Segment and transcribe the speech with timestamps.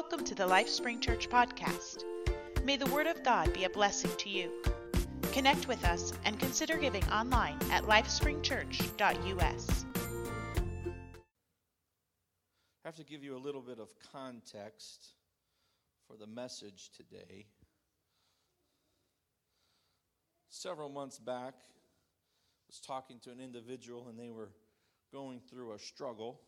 [0.00, 2.04] Welcome to the LifeSpring Church podcast.
[2.64, 4.50] May the Word of God be a blessing to you.
[5.30, 9.84] Connect with us and consider giving online at lifespringchurch.us.
[10.86, 10.90] I
[12.82, 15.08] have to give you a little bit of context
[16.08, 17.44] for the message today.
[20.48, 24.48] Several months back, I was talking to an individual and they were
[25.12, 26.40] going through a struggle.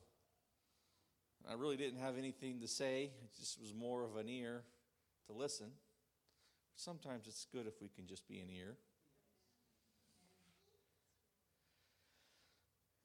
[1.49, 4.63] I really didn't have anything to say, it just was more of an ear
[5.27, 5.71] to listen.
[6.77, 8.77] Sometimes it's good if we can just be an ear.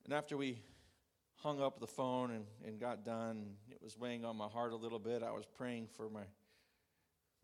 [0.05, 0.61] And after we
[1.37, 4.75] hung up the phone and, and got done, it was weighing on my heart a
[4.75, 5.21] little bit.
[5.21, 6.23] I was praying for my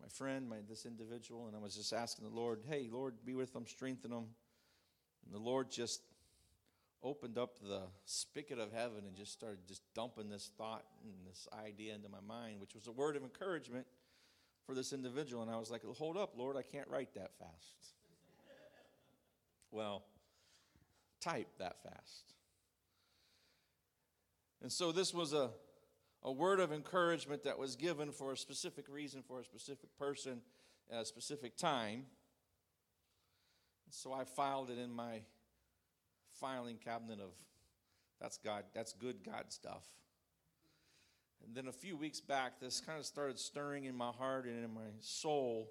[0.00, 3.34] my friend, my this individual, and I was just asking the Lord, hey, Lord, be
[3.34, 4.26] with them, strengthen them.
[5.24, 6.02] And the Lord just
[7.04, 11.46] opened up the spigot of heaven and just started just dumping this thought and this
[11.64, 13.86] idea into my mind, which was a word of encouragement
[14.66, 15.42] for this individual.
[15.42, 17.94] And I was like, hold up, Lord, I can't write that fast.
[19.70, 20.02] well,
[21.20, 22.34] type that fast.
[24.62, 25.50] And so this was a,
[26.22, 30.40] a word of encouragement that was given for a specific reason, for a specific person,
[30.90, 32.06] at a specific time.
[33.84, 35.20] And so I filed it in my
[36.44, 37.30] filing cabinet of
[38.20, 39.82] that's God, that's good God stuff.
[41.46, 44.62] And then a few weeks back, this kind of started stirring in my heart and
[44.62, 45.70] in my soul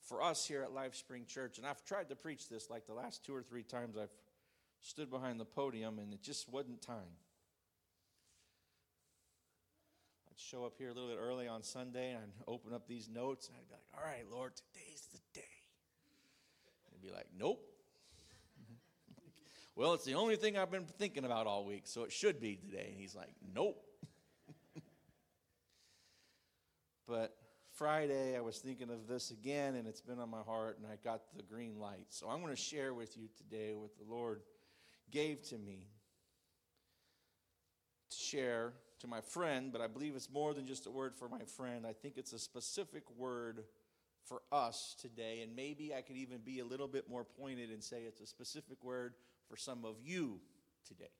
[0.00, 1.58] for us here at LifeSpring Church.
[1.58, 4.14] And I've tried to preach this like the last two or three times I've
[4.80, 7.16] stood behind the podium, and it just wasn't time.
[10.28, 13.08] I'd show up here a little bit early on Sunday and I'd open up these
[13.08, 15.46] notes and I'd be like, all right, Lord, today's the day.
[16.90, 17.71] And be like, nope.
[19.74, 22.56] Well, it's the only thing I've been thinking about all week, so it should be
[22.56, 22.88] today.
[22.90, 23.82] And he's like, Nope.
[27.08, 27.34] but
[27.72, 30.96] Friday, I was thinking of this again, and it's been on my heart, and I
[31.02, 32.06] got the green light.
[32.10, 34.42] So I'm going to share with you today what the Lord
[35.10, 35.86] gave to me
[38.10, 41.30] to share to my friend, but I believe it's more than just a word for
[41.30, 41.86] my friend.
[41.86, 43.64] I think it's a specific word
[44.24, 47.82] for us today, and maybe I could even be a little bit more pointed and
[47.82, 49.14] say it's a specific word
[49.48, 50.40] for some of you
[50.86, 51.10] today.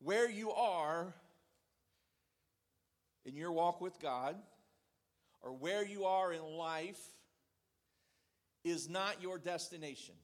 [0.00, 1.12] Where you are
[3.24, 4.36] in your walk with God,
[5.42, 7.00] or where you are in life,
[8.64, 10.14] is not your destination.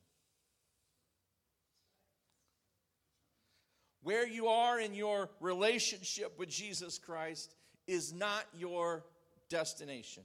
[4.03, 7.55] Where you are in your relationship with Jesus Christ
[7.87, 9.05] is not your
[9.49, 10.25] destination.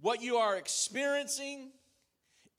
[0.00, 1.70] What you are experiencing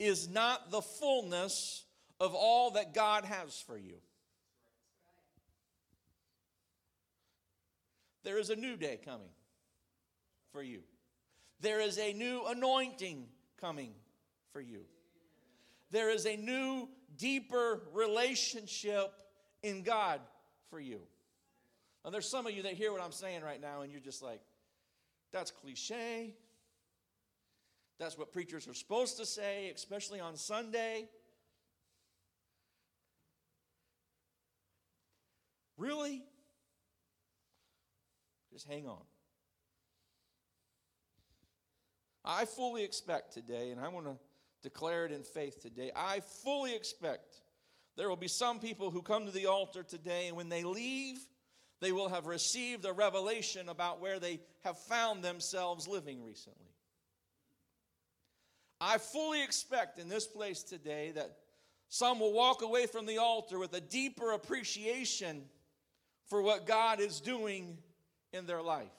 [0.02, 1.84] is not the fullness
[2.18, 3.96] of all that God has for you.
[8.24, 9.30] There is a new day coming
[10.52, 10.80] for you.
[11.60, 13.26] There is a new anointing
[13.60, 13.92] coming
[14.52, 14.80] for you.
[15.90, 19.12] There is a new, deeper relationship
[19.62, 20.20] in God
[20.70, 21.00] for you.
[22.04, 24.22] And there's some of you that hear what I'm saying right now, and you're just
[24.22, 24.40] like,
[25.32, 26.34] that's cliche.
[28.02, 31.08] That's what preachers are supposed to say, especially on Sunday.
[35.76, 36.24] Really?
[38.52, 39.02] Just hang on.
[42.24, 44.16] I fully expect today, and I want to
[44.64, 45.92] declare it in faith today.
[45.94, 47.36] I fully expect
[47.96, 51.18] there will be some people who come to the altar today, and when they leave,
[51.80, 56.71] they will have received a revelation about where they have found themselves living recently.
[58.84, 61.36] I fully expect in this place today that
[61.88, 65.44] some will walk away from the altar with a deeper appreciation
[66.28, 67.78] for what God is doing
[68.32, 68.90] in their life.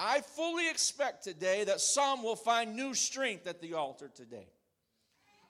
[0.00, 4.48] I fully expect today that some will find new strength at the altar today.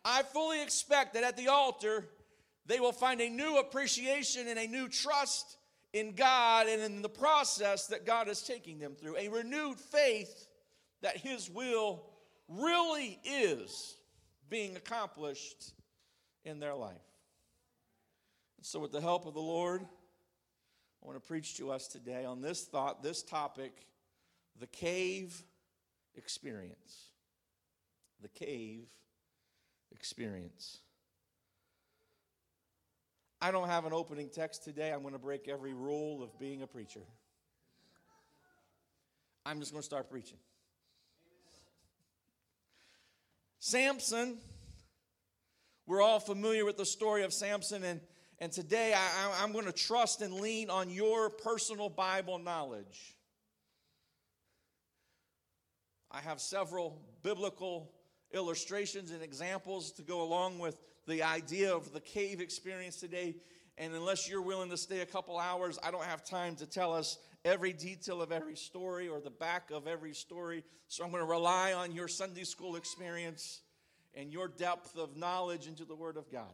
[0.04, 2.04] I fully expect that at the altar,
[2.66, 5.56] they will find a new appreciation and a new trust
[5.94, 10.48] in God and in the process that God is taking them through, a renewed faith
[11.00, 12.11] that His will
[12.58, 13.96] really is
[14.48, 15.72] being accomplished
[16.44, 16.92] in their life.
[18.58, 22.24] And So, with the help of the Lord, I want to preach to us today
[22.24, 23.86] on this thought, this topic
[24.60, 25.42] the cave
[26.14, 27.08] experience.
[28.20, 28.86] The cave
[29.90, 30.78] experience.
[33.40, 34.92] I don't have an opening text today.
[34.92, 37.02] I'm going to break every rule of being a preacher.
[39.44, 40.38] I'm just going to start preaching.
[43.64, 44.38] Samson,
[45.86, 48.00] we're all familiar with the story of Samson, and,
[48.40, 53.14] And today I, am going to trust and lean on your personal Bible knowledge.
[56.10, 57.92] I have several biblical
[58.34, 60.76] illustrations and examples to go along with
[61.06, 63.36] the idea of the cave experience today.
[63.78, 66.92] And unless you're willing to stay a couple hours, I don't have time to tell
[66.92, 70.62] us every detail of every story or the back of every story.
[70.88, 73.62] So I'm going to rely on your Sunday school experience
[74.14, 76.52] and your depth of knowledge into the Word of God.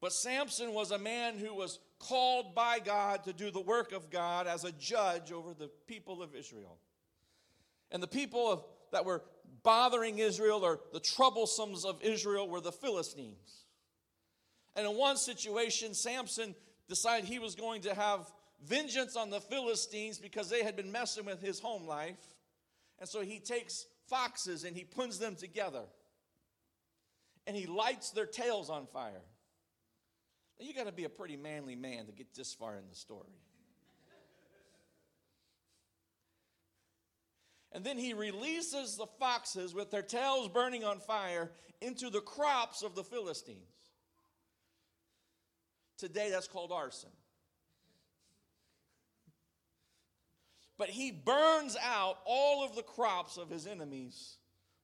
[0.00, 4.10] But Samson was a man who was called by God to do the work of
[4.10, 6.78] God as a judge over the people of Israel.
[7.90, 9.22] And the people of, that were
[9.62, 13.64] bothering Israel or the troublesomes of Israel were the Philistines.
[14.78, 16.54] And in one situation, Samson
[16.88, 18.32] decided he was going to have
[18.64, 22.36] vengeance on the Philistines because they had been messing with his home life.
[23.00, 25.82] And so he takes foxes and he puts them together.
[27.48, 29.24] And he lights their tails on fire.
[30.60, 32.94] Now, you got to be a pretty manly man to get this far in the
[32.94, 33.34] story.
[37.72, 42.82] And then he releases the foxes with their tails burning on fire into the crops
[42.84, 43.77] of the Philistines.
[45.98, 47.10] Today, that's called arson.
[50.78, 54.36] But he burns out all of the crops of his enemies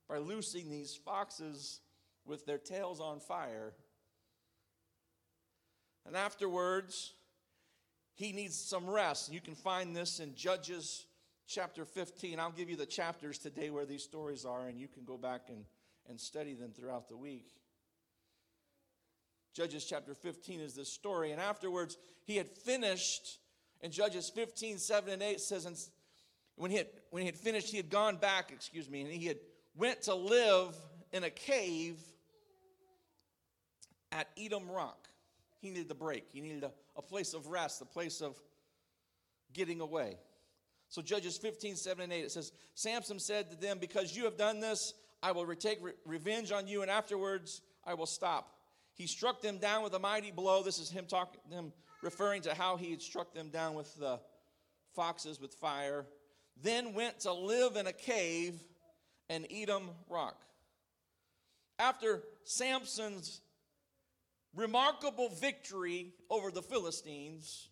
[0.08, 1.80] by loosing these foxes
[2.26, 3.74] with their tails on fire
[6.06, 7.14] and afterwards,
[8.14, 9.32] he needs some rest.
[9.32, 11.06] You can find this in Judges
[11.46, 12.38] chapter 15.
[12.38, 15.46] I'll give you the chapters today where these stories are, and you can go back
[15.48, 15.64] and,
[16.08, 17.48] and study them throughout the week.
[19.54, 21.30] Judges chapter 15 is this story.
[21.30, 23.38] And afterwards, he had finished,
[23.80, 25.76] in Judges 15, 7 and 8 says, and
[26.56, 29.26] when he had, when he had finished, he had gone back, excuse me, and he
[29.26, 29.38] had
[29.76, 30.74] went to live
[31.12, 31.98] in a cave
[34.10, 35.08] at Etam Rock.
[35.60, 36.24] He needed a break.
[36.32, 38.36] He needed a, a place of rest, a place of
[39.52, 40.18] getting away.
[40.88, 44.36] So Judges 15, 7 and 8, it says, Samson said to them, Because you have
[44.36, 48.53] done this, I will take re- revenge on you, and afterwards I will stop.
[48.94, 50.62] He struck them down with a mighty blow.
[50.62, 54.20] This is him talking, him referring to how he had struck them down with the
[54.94, 56.06] foxes with fire.
[56.62, 58.54] Then went to live in a cave
[59.28, 60.40] and Etam rock.
[61.78, 63.40] After Samson's
[64.54, 67.68] remarkable victory over the Philistines,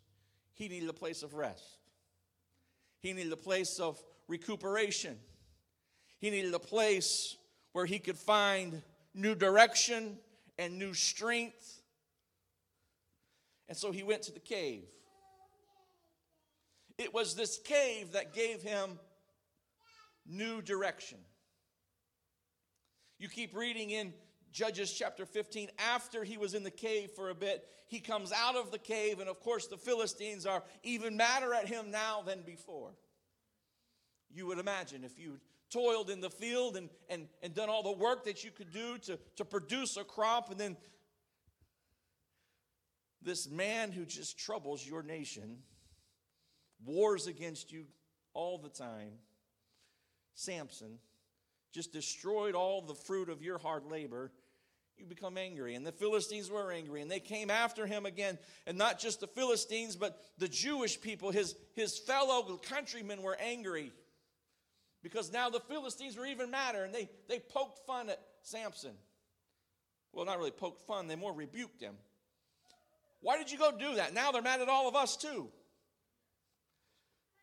[0.55, 1.79] he needed a place of rest.
[2.99, 5.17] He needed a place of recuperation.
[6.19, 7.37] He needed a place
[7.73, 8.83] where he could find
[9.15, 10.19] new direction
[10.59, 11.81] and new strength.
[13.69, 14.85] And so he went to the cave.
[16.99, 18.99] It was this cave that gave him
[20.27, 21.19] new direction.
[23.19, 24.13] You keep reading in
[24.53, 28.55] Judges chapter 15, after he was in the cave for a bit, he comes out
[28.55, 32.43] of the cave, and of course, the Philistines are even madder at him now than
[32.43, 32.91] before.
[34.31, 35.39] You would imagine if you
[35.73, 38.99] toiled in the field and, and, and done all the work that you could do
[38.99, 40.77] to, to produce a crop, and then
[43.23, 45.59] this man who just troubles your nation,
[46.85, 47.87] wars against you
[48.35, 49.13] all the time,
[50.35, 50.99] Samson,
[51.73, 54.31] just destroyed all the fruit of your hard labor
[55.03, 55.75] you become angry.
[55.75, 58.39] And the Philistines were angry, and they came after him again.
[58.67, 63.93] And not just the Philistines, but the Jewish people, his, his fellow countrymen, were angry.
[65.03, 68.93] Because now the Philistines were even madder, and they, they poked fun at Samson.
[70.13, 71.95] Well, not really poked fun, they more rebuked him.
[73.21, 74.15] Why did you go do that?
[74.15, 75.49] Now they're mad at all of us too.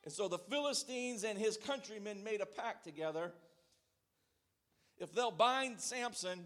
[0.04, 3.34] And so the Philistines and his countrymen made a pact together.
[4.98, 6.46] If they'll bind Samson,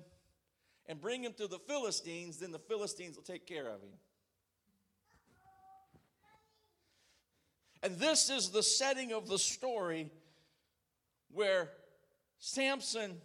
[0.88, 3.94] and bring him to the Philistines, then the Philistines will take care of him.
[7.82, 10.10] And this is the setting of the story
[11.34, 11.70] where
[12.40, 13.18] Samson,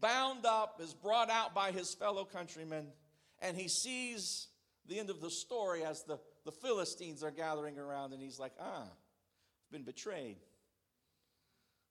[0.00, 2.88] bound up, is brought out by his fellow countrymen,
[3.40, 4.48] and he sees
[4.88, 8.52] the end of the story as the, the Philistines are gathering around, and he's like,
[8.60, 10.36] ah, I've been betrayed.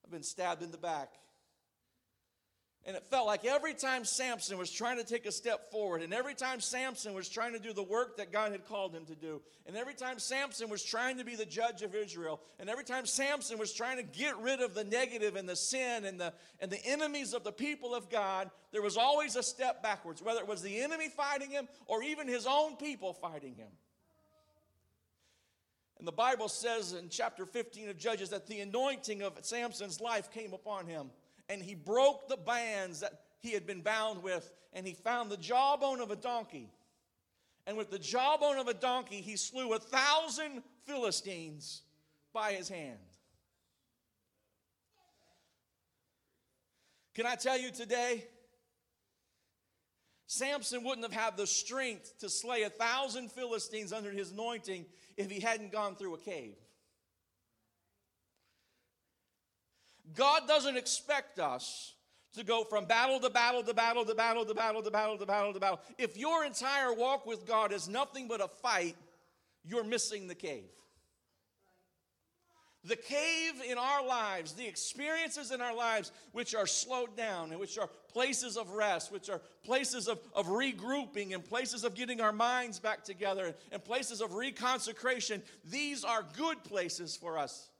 [0.04, 1.14] I've been stabbed in the back.
[2.84, 6.12] And it felt like every time Samson was trying to take a step forward, and
[6.12, 9.14] every time Samson was trying to do the work that God had called him to
[9.14, 12.84] do, and every time Samson was trying to be the judge of Israel, and every
[12.84, 16.34] time Samson was trying to get rid of the negative and the sin and the,
[16.60, 20.40] and the enemies of the people of God, there was always a step backwards, whether
[20.40, 23.70] it was the enemy fighting him or even his own people fighting him.
[26.00, 30.32] And the Bible says in chapter 15 of Judges that the anointing of Samson's life
[30.32, 31.12] came upon him
[31.52, 35.36] and he broke the bands that he had been bound with, and he found the
[35.36, 36.72] jawbone of a donkey.
[37.68, 41.82] And with the jawbone of a donkey, he slew a thousand Philistines
[42.34, 42.98] by his hand.
[47.14, 48.24] Can I tell you today?
[50.28, 54.86] Samson wouldn't have had the strength to slay a thousand Philistines under his anointing
[55.18, 56.56] if he hadn't gone through a cave.
[60.16, 61.94] God doesn't expect us
[62.34, 65.26] to go from battle to battle to battle to battle to battle to battle to
[65.26, 65.80] battle to battle.
[65.98, 68.96] If your entire walk with God is nothing but a fight,
[69.64, 70.70] you're missing the cave.
[72.84, 77.60] The cave in our lives, the experiences in our lives, which are slowed down and
[77.60, 82.22] which are places of rest, which are places of, of regrouping and places of getting
[82.22, 87.71] our minds back together and places of reconsecration, these are good places for us.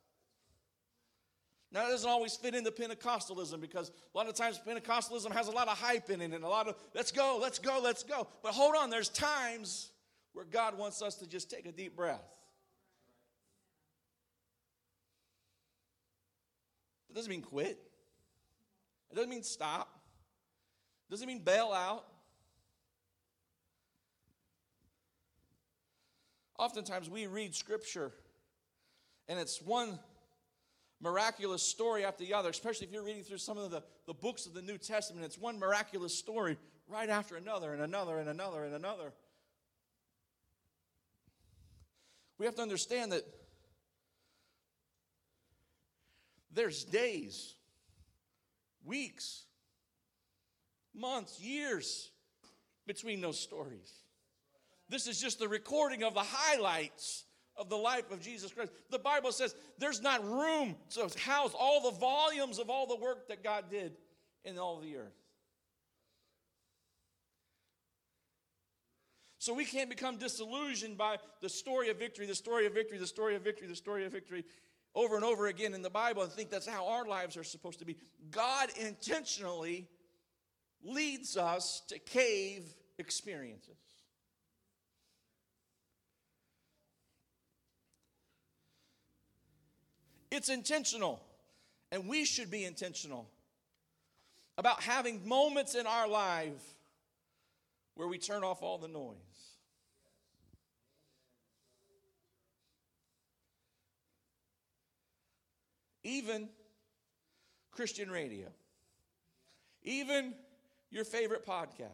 [1.74, 5.52] Now, that doesn't always fit into Pentecostalism because a lot of times Pentecostalism has a
[5.52, 8.28] lot of hype in it and a lot of let's go, let's go, let's go.
[8.44, 9.92] But hold on, there's times
[10.34, 12.24] where God wants us to just take a deep breath.
[17.10, 17.80] It doesn't mean quit.
[19.10, 20.02] It doesn't mean stop.
[21.08, 22.06] It doesn't mean bail out.
[26.58, 28.12] Oftentimes we read scripture
[29.28, 30.00] and it's one
[31.02, 34.46] miraculous story after the other, especially if you're reading through some of the, the books
[34.46, 35.26] of the New Testament.
[35.26, 39.12] It's one miraculous story right after another and another and another and another.
[42.38, 43.24] We have to understand that
[46.54, 47.56] there's days,
[48.84, 49.44] weeks,
[50.94, 52.12] months, years
[52.86, 53.94] between those stories.
[54.90, 57.24] This is just the recording of the highlights
[57.62, 58.72] of the life of Jesus Christ.
[58.90, 63.28] The Bible says there's not room to house all the volumes of all the work
[63.30, 63.94] that God did
[64.44, 65.14] in all the earth.
[69.38, 73.08] So we can't become disillusioned by the story of victory, the story of victory, the
[73.08, 74.44] story of victory, the story of victory
[74.94, 77.80] over and over again in the Bible and think that's how our lives are supposed
[77.80, 77.98] to be.
[78.30, 79.88] God intentionally
[80.84, 83.78] leads us to cave experiences.
[90.32, 91.22] It's intentional,
[91.92, 93.30] and we should be intentional
[94.58, 96.64] about having moments in our life
[97.96, 99.18] where we turn off all the noise.
[106.04, 106.50] Even
[107.72, 108.48] Christian radio,
[109.84, 110.34] even
[110.90, 111.90] your favorite podcast,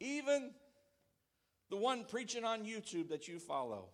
[0.00, 0.50] even
[1.70, 3.86] the one preaching on YouTube that you follow.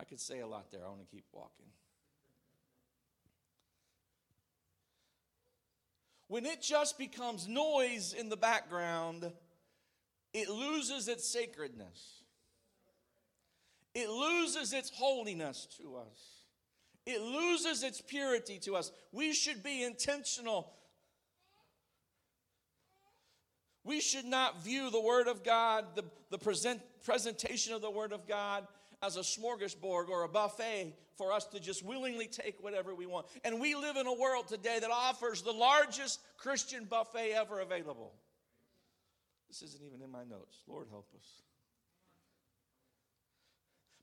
[0.00, 0.80] I could say a lot there.
[0.84, 1.66] I want to keep walking.
[6.28, 9.32] When it just becomes noise in the background,
[10.34, 12.22] it loses its sacredness.
[13.94, 16.44] It loses its holiness to us.
[17.06, 18.92] It loses its purity to us.
[19.12, 20.70] We should be intentional.
[23.82, 28.12] We should not view the Word of God, the, the present, presentation of the Word
[28.12, 28.68] of God,
[29.02, 33.26] as a smorgasbord or a buffet for us to just willingly take whatever we want.
[33.44, 38.12] And we live in a world today that offers the largest Christian buffet ever available.
[39.48, 40.58] This isn't even in my notes.
[40.66, 41.26] Lord help us.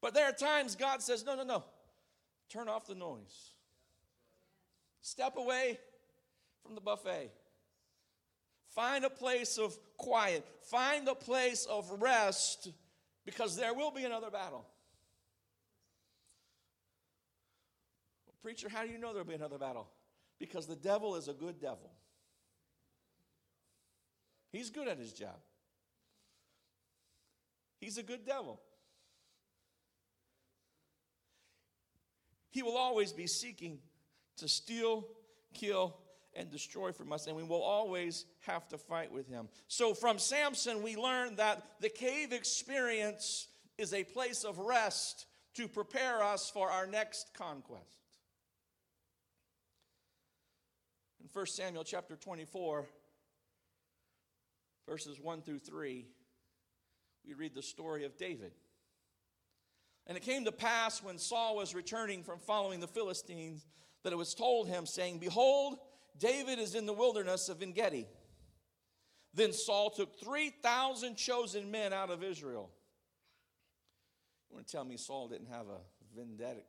[0.02, 1.64] But there are times God says, no, no, no.
[2.50, 3.52] Turn off the noise.
[5.02, 5.80] Step away
[6.64, 7.32] from the buffet.
[8.70, 10.46] Find a place of quiet.
[10.64, 12.70] Find a place of rest
[13.26, 14.66] because there will be another battle.
[18.46, 19.88] Preacher, how do you know there'll be another battle?
[20.38, 21.90] Because the devil is a good devil.
[24.52, 25.40] He's good at his job.
[27.80, 28.62] He's a good devil.
[32.52, 33.80] He will always be seeking
[34.38, 35.08] to steal,
[35.56, 35.98] kill,
[36.36, 39.50] and destroy from us, and we will always have to fight with him.
[39.70, 43.48] So, from Samson, we learn that the cave experience
[43.80, 45.26] is a place of rest
[45.56, 48.05] to prepare us for our next conquest.
[51.26, 52.86] In 1 Samuel chapter 24,
[54.88, 56.06] verses 1 through 3,
[57.26, 58.52] we read the story of David.
[60.06, 63.66] And it came to pass when Saul was returning from following the Philistines
[64.04, 65.80] that it was told him, saying, Behold,
[66.20, 68.06] David is in the wilderness of En Gedi.
[69.34, 72.70] Then Saul took 3,000 chosen men out of Israel.
[74.52, 75.80] You want to tell me Saul didn't have a
[76.16, 76.62] vendetta,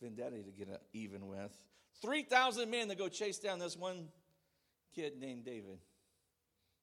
[0.00, 1.54] vendetta to get even with?
[2.02, 4.08] 3,000 men to go chase down this one
[4.94, 5.78] kid named David.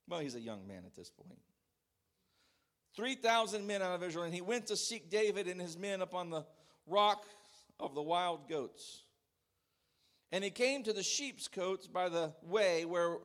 [0.07, 1.39] Well, he's a young man at this point.
[2.95, 6.29] 3,000 men out of Israel, and he went to seek David and his men upon
[6.29, 6.45] the
[6.88, 7.24] rock
[7.79, 9.03] of the wild goats.
[10.31, 13.17] And he came to the sheep's cotes by the way where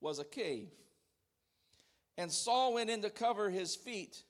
[0.00, 0.70] was a cave.
[2.16, 4.22] And Saul went in to cover his feet.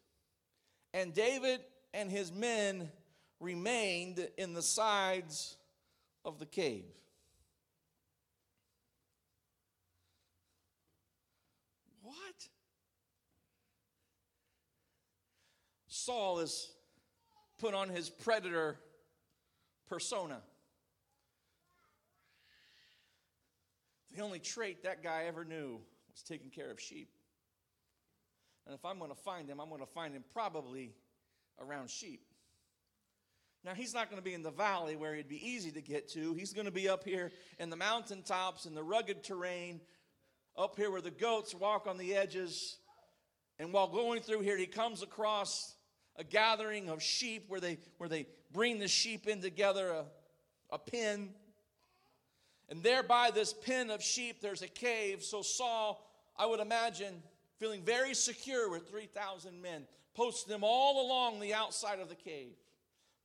[0.92, 1.60] And David
[1.92, 2.90] and his men
[3.38, 5.56] remained in the sides
[6.24, 6.84] of the cave.
[12.02, 12.48] What?
[15.88, 16.72] Saul is
[17.58, 18.78] put on his predator
[19.88, 20.40] persona.
[24.14, 27.10] The only trait that guy ever knew was taking care of sheep.
[28.66, 30.92] And if I'm going to find him, I'm going to find him probably
[31.60, 32.22] around sheep.
[33.64, 36.08] Now, he's not going to be in the valley where it'd be easy to get
[36.10, 36.32] to.
[36.32, 39.80] He's going to be up here in the mountaintops, in the rugged terrain,
[40.56, 42.78] up here where the goats walk on the edges.
[43.58, 45.74] And while going through here, he comes across
[46.16, 50.04] a gathering of sheep where they, where they bring the sheep in together, a,
[50.70, 51.30] a pen.
[52.70, 55.22] And there by this pen of sheep, there's a cave.
[55.22, 56.02] So Saul,
[56.34, 57.22] I would imagine,
[57.58, 62.54] feeling very secure with 3,000 men, posts them all along the outside of the cave.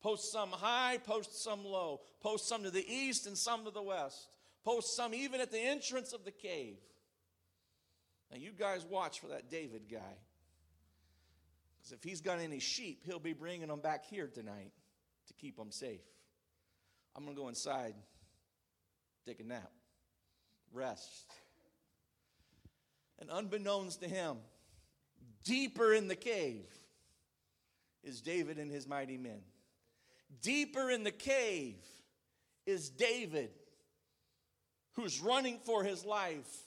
[0.06, 2.00] Post some high, post some low.
[2.22, 4.28] Post some to the east and some to the west.
[4.64, 6.78] Post some even at the entrance of the cave.
[8.30, 10.20] Now, you guys watch for that David guy.
[11.80, 14.74] Because if he's got any sheep, he'll be bringing them back here tonight
[15.26, 16.06] to keep them safe.
[17.16, 17.96] I'm going to go inside
[19.26, 19.72] take a nap,
[20.72, 21.34] rest.
[23.18, 24.38] And unbeknownst to him,
[25.44, 26.68] deeper in the cave
[28.04, 29.42] is David and his mighty men.
[30.42, 31.78] Deeper in the cave
[32.66, 33.52] is David,
[34.94, 36.66] who's running for his life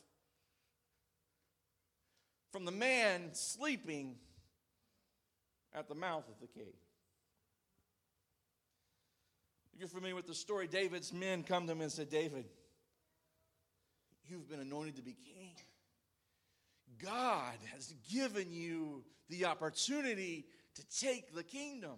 [2.52, 4.16] from the man sleeping
[5.74, 6.74] at the mouth of the cave.
[9.74, 12.46] If you're familiar with the story, David's men come to him and said, David,
[14.26, 15.52] you've been anointed to be king.
[17.00, 21.96] God has given you the opportunity to take the kingdom.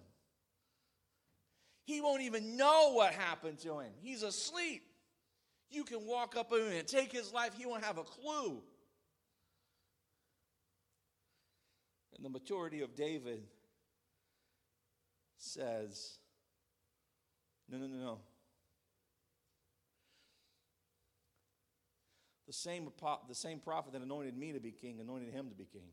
[1.85, 3.93] He won't even know what happened to him.
[4.03, 4.83] He's asleep.
[5.71, 8.63] You can walk up him and take his life, he won't have a clue.
[12.17, 13.45] And the maturity of David
[15.39, 16.19] says,
[17.71, 18.19] no, no, no, no.
[22.47, 22.89] The same,
[23.29, 25.89] the same prophet that anointed me to be king anointed him to be king.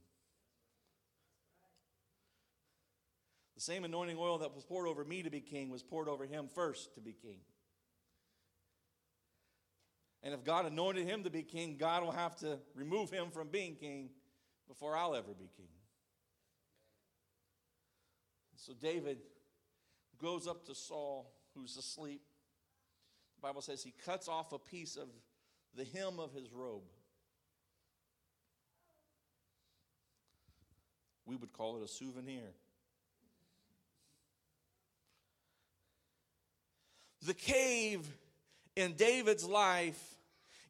[3.58, 6.28] The same anointing oil that was poured over me to be king was poured over
[6.28, 7.40] him first to be king.
[10.22, 13.48] And if God anointed him to be king, God will have to remove him from
[13.48, 14.12] being king
[14.68, 15.66] before I'll ever be king.
[18.58, 19.18] So David
[20.22, 22.22] goes up to Saul who's asleep.
[23.38, 25.08] The Bible says he cuts off a piece of
[25.76, 26.84] the hem of his robe.
[31.26, 32.54] We would call it a souvenir.
[37.26, 38.08] The cave
[38.76, 40.02] in David's life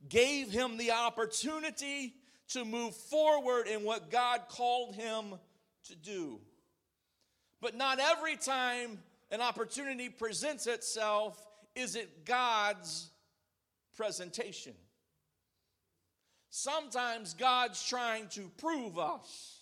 [0.09, 2.13] gave him the opportunity
[2.49, 5.33] to move forward in what God called him
[5.87, 6.39] to do.
[7.61, 8.99] But not every time
[9.31, 11.37] an opportunity presents itself,
[11.75, 13.09] is it God's
[13.95, 14.73] presentation?
[16.49, 19.56] Sometimes God's trying to prove us.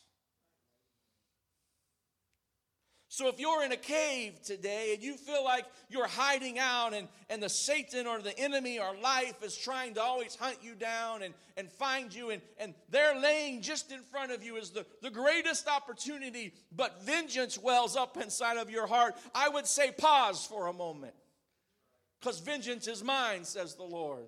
[3.16, 7.08] So if you're in a cave today and you feel like you're hiding out and,
[7.30, 11.24] and the Satan or the enemy or life is trying to always hunt you down
[11.24, 14.86] and, and find you and, and they're laying just in front of you is the,
[15.02, 20.46] the greatest opportunity, but vengeance wells up inside of your heart, I would say pause
[20.46, 21.14] for a moment.
[22.20, 24.26] Because vengeance is mine, says the Lord.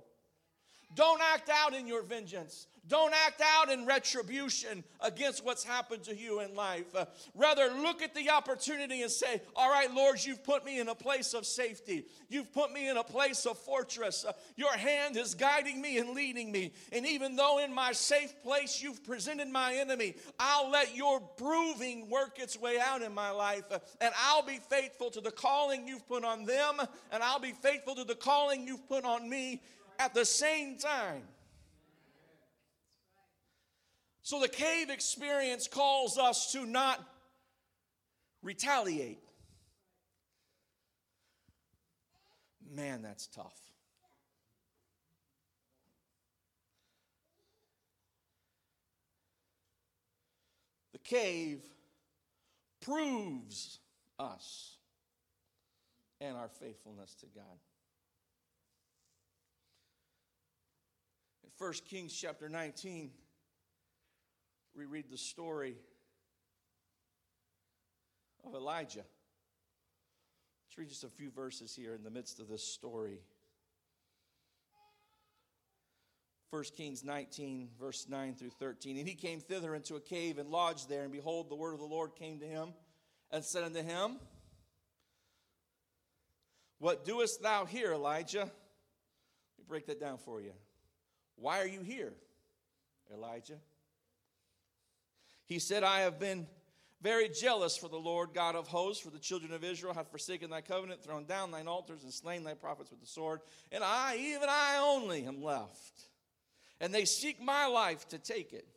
[0.95, 2.67] Don't act out in your vengeance.
[2.87, 6.95] Don't act out in retribution against what's happened to you in life.
[6.95, 10.87] Uh, rather, look at the opportunity and say, All right, Lord, you've put me in
[10.87, 12.05] a place of safety.
[12.29, 14.25] You've put me in a place of fortress.
[14.25, 16.73] Uh, your hand is guiding me and leading me.
[16.91, 22.09] And even though in my safe place you've presented my enemy, I'll let your proving
[22.09, 23.65] work its way out in my life.
[23.69, 26.79] Uh, and I'll be faithful to the calling you've put on them,
[27.11, 29.61] and I'll be faithful to the calling you've put on me
[29.99, 31.23] at the same time.
[34.27, 36.99] So the cave experience calls us to not
[38.43, 39.23] retaliate.
[42.69, 43.57] Man, that's tough.
[50.91, 51.61] The cave
[52.81, 53.79] proves
[54.19, 54.75] us
[56.19, 57.59] and our faithfulness to God.
[61.45, 63.11] In 1 Kings chapter 19,
[64.77, 65.75] we read the story
[68.45, 69.03] of Elijah.
[70.67, 73.21] Let's read just a few verses here in the midst of this story.
[76.51, 78.97] 1 Kings 19, verse 9 through 13.
[78.97, 81.79] And he came thither into a cave and lodged there, and behold, the word of
[81.79, 82.69] the Lord came to him
[83.31, 84.17] and said unto him,
[86.77, 88.39] What doest thou here, Elijah?
[88.39, 88.47] Let
[89.57, 90.53] me break that down for you.
[91.35, 92.13] Why are you here,
[93.11, 93.57] Elijah?
[95.47, 96.45] He said, I have been
[97.01, 100.49] very jealous for the Lord God of hosts, for the children of Israel have forsaken
[100.49, 103.39] thy covenant, thrown down thine altars, and slain thy prophets with the sword.
[103.71, 106.01] And I, even I only, am left.
[106.81, 108.67] And they seek my life to take it.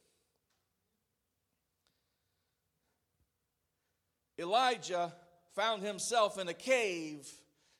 [4.38, 5.12] Elijah
[5.54, 7.28] found himself in a cave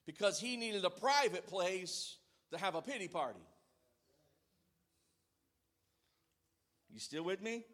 [0.04, 2.16] because he needed a private place
[2.50, 3.40] to have a pity party.
[6.92, 7.64] You still with me?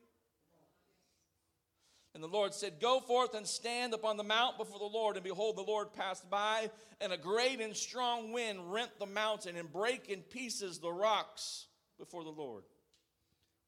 [2.17, 5.17] And the Lord said, Go forth and stand upon the mount before the Lord.
[5.17, 9.55] And behold, the Lord passed by, and a great and strong wind rent the mountain
[9.55, 11.67] and brake in pieces the rocks
[11.99, 12.65] before the Lord.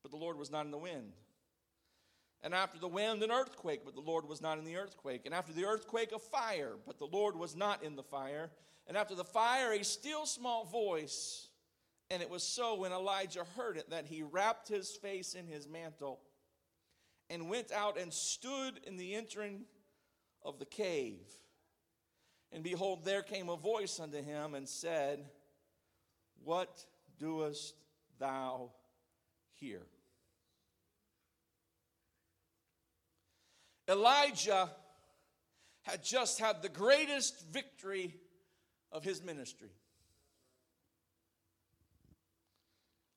[0.02, 1.12] But the Lord was not in the wind.
[2.42, 5.26] And after the wind, an earthquake, but the Lord was not in the earthquake.
[5.26, 8.48] And after the earthquake, a fire, but the Lord was not in the fire.
[8.86, 11.48] And after the fire, a still small voice.
[12.08, 15.68] And it was so when Elijah heard it that he wrapped his face in his
[15.68, 16.20] mantle
[17.30, 19.62] and went out and stood in the entering
[20.44, 21.20] of the cave.
[22.52, 25.24] And behold, there came a voice unto him and said,
[26.42, 26.84] What
[27.18, 27.74] doest
[28.18, 28.70] thou
[29.54, 29.86] here?
[33.88, 34.70] Elijah
[35.82, 38.14] had just had the greatest victory
[38.92, 39.70] of his ministry.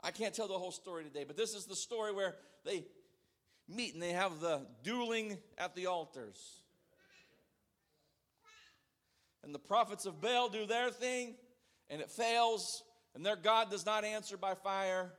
[0.04, 2.86] I can't tell the whole story today, but this is the story where they
[3.72, 6.62] meet and they have the dueling at the altars.
[9.44, 11.36] And the prophets of Baal do their thing,
[11.90, 12.84] and it fails,
[13.16, 15.14] and their God does not answer by fire.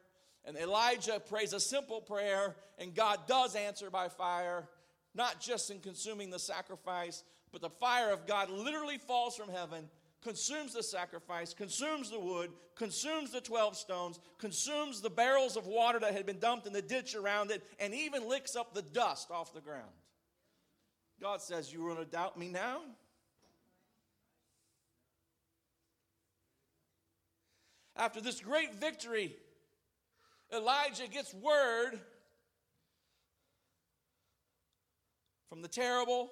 [0.45, 4.69] And Elijah prays a simple prayer, and God does answer by fire,
[5.15, 9.89] not just in consuming the sacrifice, but the fire of God literally falls from heaven
[10.23, 15.99] consumes the sacrifice, consumes the wood, consumes the 12 stones, consumes the barrels of water
[15.99, 19.31] that had been dumped in the ditch around it, and even licks up the dust
[19.31, 19.91] off the ground.
[21.21, 22.81] God says, You want to doubt me now?
[27.97, 29.37] After this great victory,
[30.53, 32.01] Elijah gets word
[35.49, 36.31] from the terrible,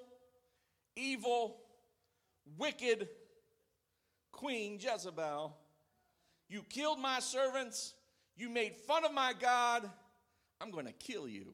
[0.95, 1.57] evil,
[2.57, 3.07] wicked
[4.41, 5.55] Queen Jezebel.
[6.49, 7.93] You killed my servants.
[8.35, 9.87] You made fun of my God.
[10.59, 11.53] I'm going to kill you.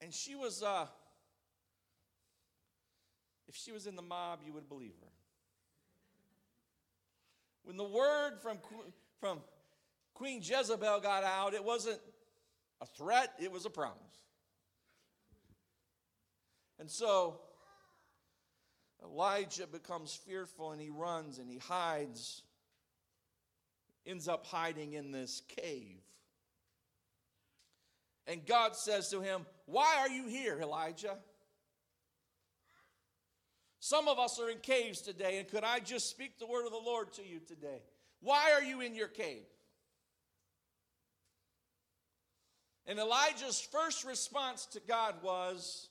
[0.00, 0.86] And she was, uh,
[3.46, 5.12] if she was in the mob, you would believe her.
[7.62, 8.58] When the word from,
[9.20, 9.38] from
[10.14, 12.00] Queen Jezebel got out, it wasn't
[12.80, 13.94] a threat, it was a promise.
[16.80, 17.42] And so
[19.02, 22.42] Elijah becomes fearful and he runs and he hides,
[24.06, 26.00] ends up hiding in this cave.
[28.26, 31.16] And God says to him, Why are you here, Elijah?
[33.80, 36.72] Some of us are in caves today, and could I just speak the word of
[36.72, 37.80] the Lord to you today?
[38.20, 39.44] Why are you in your cave?
[42.86, 45.88] And Elijah's first response to God was,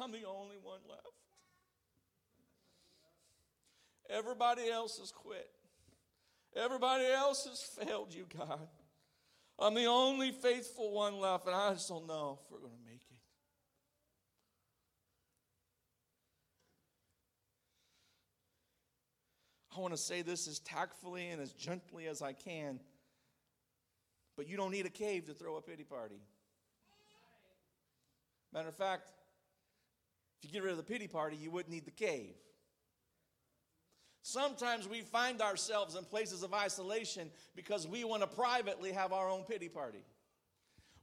[0.00, 1.21] I'm the only one left.
[4.12, 5.48] Everybody else has quit.
[6.54, 8.68] Everybody else has failed you, God.
[9.58, 12.84] I'm the only faithful one left, and I just don't know if we're going to
[12.84, 13.16] make it.
[19.74, 22.80] I want to say this as tactfully and as gently as I can,
[24.36, 26.20] but you don't need a cave to throw a pity party.
[28.52, 29.08] Matter of fact,
[30.38, 32.34] if you get rid of the pity party, you wouldn't need the cave.
[34.22, 39.28] Sometimes we find ourselves in places of isolation because we want to privately have our
[39.28, 40.04] own pity party.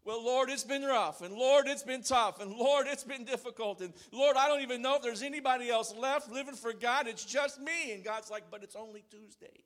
[0.05, 3.82] Well, Lord, it's been rough, and Lord, it's been tough, and Lord, it's been difficult,
[3.82, 7.08] and Lord, I don't even know if there's anybody else left living for God.
[7.08, 7.91] It's just me.
[7.91, 9.65] And God's like, but it's only Tuesday.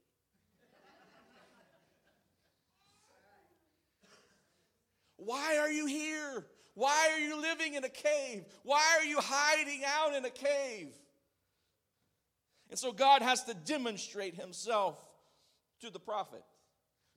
[5.18, 6.46] Why are you here?
[6.74, 8.44] Why are you living in a cave?
[8.64, 10.94] Why are you hiding out in a cave?
[12.74, 14.98] And so God has to demonstrate himself
[15.82, 16.42] to the prophet.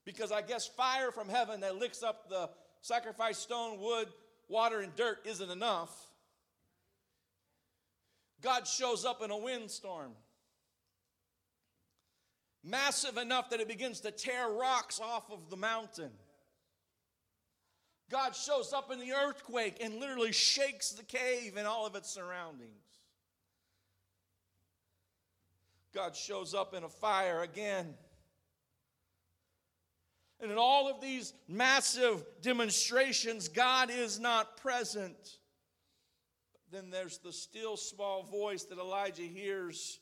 [0.05, 4.07] Because I guess fire from heaven that licks up the sacrifice stone, wood,
[4.47, 5.89] water, and dirt isn't enough.
[8.43, 10.11] God shows up in a windstorm.
[12.63, 16.11] Massive enough that it begins to tear rocks off of the mountain.
[18.11, 22.11] God shows up in the earthquake and literally shakes the cave and all of its
[22.11, 22.77] surroundings.
[25.93, 27.95] God shows up in a fire again.
[30.39, 35.15] And in all of these massive demonstrations, God is not present.
[36.53, 39.99] But then there's the still small voice that Elijah hears.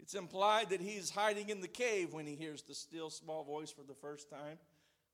[0.00, 3.70] It's implied that he's hiding in the cave when he hears the still small voice
[3.70, 4.58] for the first time.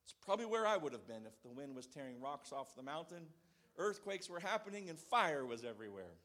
[0.03, 2.83] It's probably where I would have been if the wind was tearing rocks off the
[2.83, 3.23] mountain,
[3.79, 6.17] earthquakes were happening, and fire was everywhere.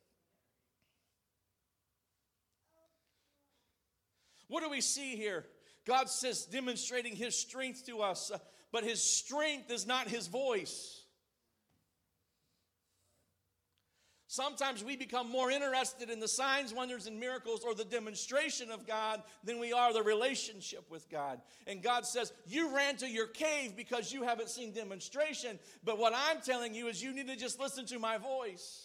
[4.47, 5.45] What do we see here?
[5.85, 8.39] God says, demonstrating his strength to us, uh,
[8.71, 11.05] but his strength is not his voice.
[14.35, 18.85] Sometimes we become more interested in the signs, wonders, and miracles or the demonstration of
[18.85, 21.39] God than we are the relationship with God.
[21.67, 25.57] And God says, You ran to your cave because you haven't seen demonstration.
[25.85, 28.84] But what I'm telling you is you need to just listen to my voice.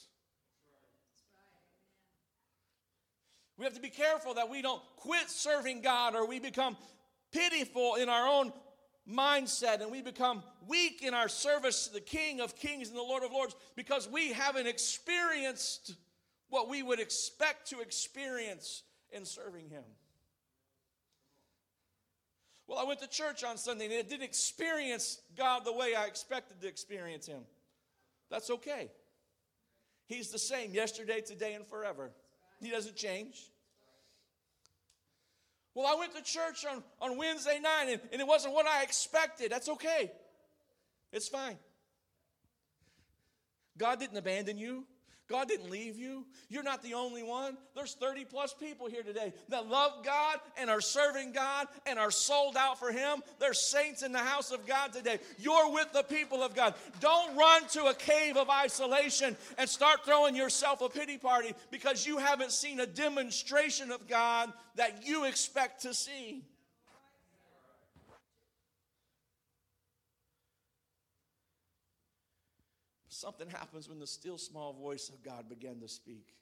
[3.60, 6.78] We have to be careful that we don't quit serving God or we become
[7.30, 8.54] pitiful in our own
[9.06, 13.02] mindset and we become weak in our service to the King of Kings and the
[13.02, 15.94] Lord of Lords because we haven't experienced
[16.48, 19.84] what we would expect to experience in serving Him.
[22.66, 26.06] Well, I went to church on Sunday and I didn't experience God the way I
[26.06, 27.42] expected to experience Him.
[28.30, 28.90] That's okay.
[30.06, 32.10] He's the same yesterday, today, and forever.
[32.60, 33.50] He doesn't change.
[35.74, 38.82] Well, I went to church on, on Wednesday night and, and it wasn't what I
[38.82, 39.52] expected.
[39.52, 40.12] That's okay.
[41.12, 41.56] It's fine.
[43.78, 44.84] God didn't abandon you.
[45.30, 46.26] God didn't leave you.
[46.48, 47.56] You're not the only one.
[47.76, 52.10] There's 30 plus people here today that love God and are serving God and are
[52.10, 53.22] sold out for Him.
[53.38, 55.20] There's saints in the house of God today.
[55.38, 56.74] You're with the people of God.
[56.98, 62.04] Don't run to a cave of isolation and start throwing yourself a pity party because
[62.04, 66.42] you haven't seen a demonstration of God that you expect to see.
[73.20, 76.32] Something happens when the still small voice of God began to speak.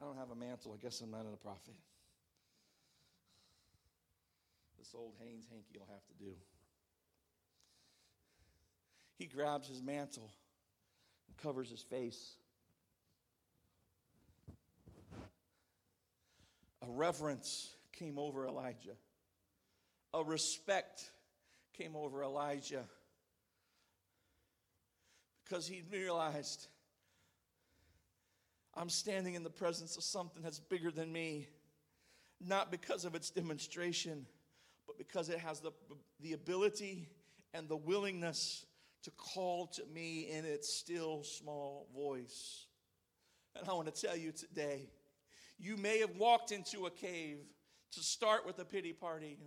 [0.00, 0.76] I don't have a mantle.
[0.76, 1.74] I guess I'm not a prophet.
[4.80, 6.32] This old Hanes hanky will have to do.
[9.16, 10.32] He grabs his mantle
[11.28, 12.32] and covers his face.
[16.82, 18.96] A reverence came over Elijah,
[20.12, 21.12] a respect
[21.80, 22.84] came over Elijah
[25.44, 26.66] because he realized
[28.74, 31.48] I'm standing in the presence of something that's bigger than me,
[32.38, 34.26] not because of its demonstration,
[34.86, 35.72] but because it has the,
[36.20, 37.08] the ability
[37.54, 38.66] and the willingness
[39.04, 42.66] to call to me in its still small voice.
[43.56, 44.90] And I want to tell you today,
[45.58, 47.38] you may have walked into a cave
[47.92, 49.38] to start with a pity party.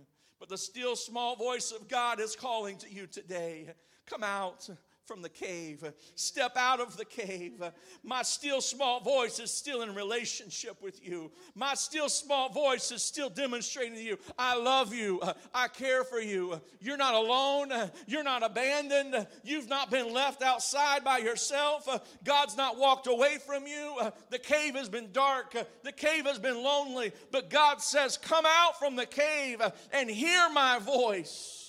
[0.44, 3.64] But the still small voice of God is calling to you today.
[4.04, 4.68] Come out
[5.06, 5.84] from the cave.
[6.14, 7.62] Step out of the cave.
[8.02, 11.30] My still small voice is still in relationship with you.
[11.54, 15.20] My still small voice is still demonstrating to you I love you.
[15.54, 16.60] I care for you.
[16.80, 17.72] You're not alone.
[18.06, 19.26] You're not abandoned.
[19.42, 21.88] You've not been left outside by yourself.
[22.24, 23.98] God's not walked away from you.
[24.30, 25.54] The cave has been dark.
[25.82, 27.12] The cave has been lonely.
[27.30, 29.60] But God says, Come out from the cave
[29.92, 31.63] and hear my voice.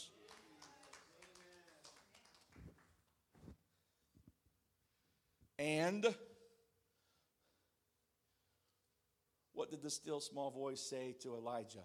[5.58, 6.06] And
[9.54, 11.84] what did the still small voice say to Elijah?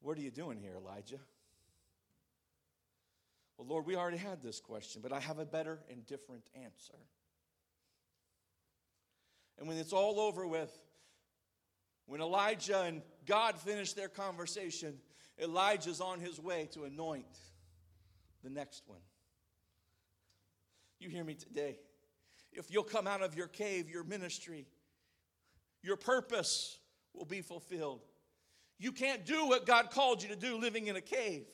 [0.00, 1.20] What are you doing here, Elijah?
[3.56, 6.98] Well, Lord, we already had this question, but I have a better and different answer.
[9.58, 10.76] And when it's all over with,
[12.06, 14.98] when Elijah and God finish their conversation,
[15.40, 17.26] Elijah's on his way to anoint
[18.44, 19.00] the next one.
[21.00, 21.78] You hear me today.
[22.52, 24.66] If you'll come out of your cave, your ministry,
[25.82, 26.78] your purpose
[27.14, 28.04] will be fulfilled.
[28.78, 31.46] You can't do what God called you to do living in a cave.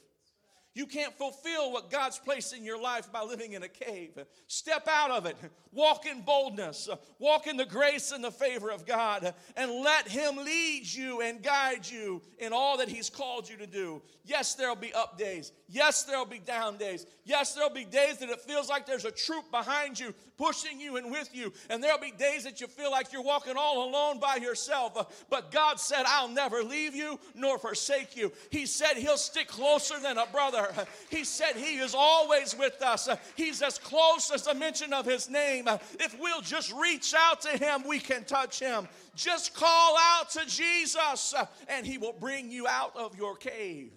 [0.74, 4.18] You can't fulfill what God's placed in your life by living in a cave.
[4.48, 5.36] Step out of it.
[5.72, 6.88] Walk in boldness.
[7.20, 9.34] Walk in the grace and the favor of God.
[9.56, 13.66] And let Him lead you and guide you in all that He's called you to
[13.66, 14.02] do.
[14.24, 15.52] Yes, there'll be up days.
[15.68, 17.06] Yes, there'll be down days.
[17.24, 20.96] Yes, there'll be days that it feels like there's a troop behind you, pushing you
[20.96, 21.52] and with you.
[21.70, 25.26] And there'll be days that you feel like you're walking all alone by yourself.
[25.30, 28.32] But God said, I'll never leave you nor forsake you.
[28.50, 30.63] He said He'll stick closer than a brother.
[31.10, 33.08] He said He is always with us.
[33.36, 35.68] He's as close as the mention of His name.
[36.00, 38.88] If we'll just reach out to Him, we can touch Him.
[39.14, 41.34] Just call out to Jesus,
[41.68, 43.92] and He will bring you out of your cave.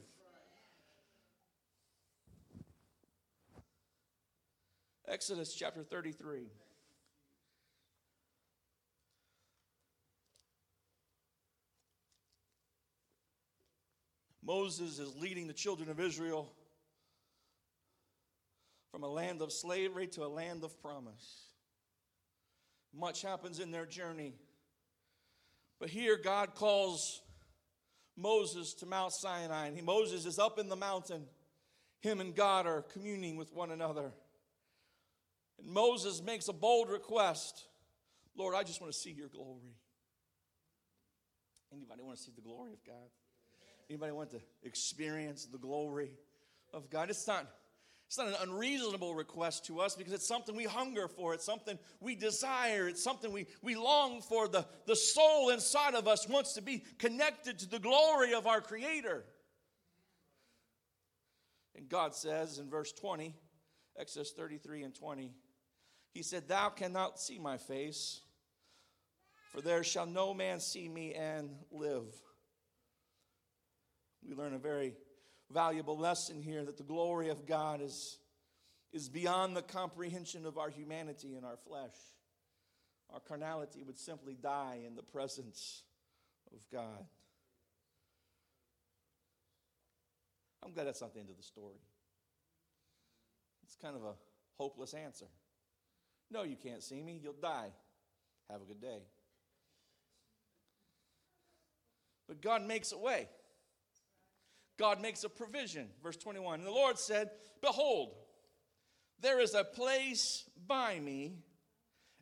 [5.07, 6.47] Exodus chapter 33.
[14.43, 16.49] Moses is leading the children of Israel
[18.91, 21.47] from a land of slavery to a land of promise.
[22.93, 24.33] Much happens in their journey.
[25.79, 27.21] But here, God calls
[28.15, 31.25] Moses to Mount Sinai, and he, Moses is up in the mountain.
[32.01, 34.11] Him and God are communing with one another.
[35.59, 37.67] And Moses makes a bold request
[38.37, 39.75] Lord, I just want to see your glory.
[41.73, 43.09] Anybody want to see the glory of God?
[43.89, 46.11] Anybody want to experience the glory
[46.71, 47.09] of God?
[47.09, 47.47] It's not,
[48.07, 51.33] it's not an unreasonable request to us because it's something we hunger for.
[51.33, 52.87] It's something we desire.
[52.87, 54.47] It's something we, we long for.
[54.47, 58.61] The, the soul inside of us wants to be connected to the glory of our
[58.61, 59.25] Creator.
[61.75, 63.35] And God says in verse 20,
[63.99, 65.33] Exodus 33 and 20,
[66.13, 68.21] He said, Thou cannot see my face,
[69.51, 72.05] for there shall no man see me and live.
[74.25, 74.93] We learn a very
[75.51, 78.17] valuable lesson here that the glory of God is,
[78.91, 81.95] is beyond the comprehension of our humanity and our flesh.
[83.13, 85.83] Our carnality would simply die in the presence
[86.53, 87.05] of God.
[90.63, 91.79] I'm glad that's not the end of the story.
[93.63, 94.13] It's kind of a
[94.57, 95.27] hopeless answer.
[96.29, 97.19] No, you can't see me.
[97.23, 97.71] You'll die.
[98.49, 98.99] Have a good day.
[102.27, 103.29] But God makes a way.
[104.77, 105.87] God makes a provision.
[106.03, 108.13] Verse 21 And the Lord said, Behold,
[109.19, 111.33] there is a place by me,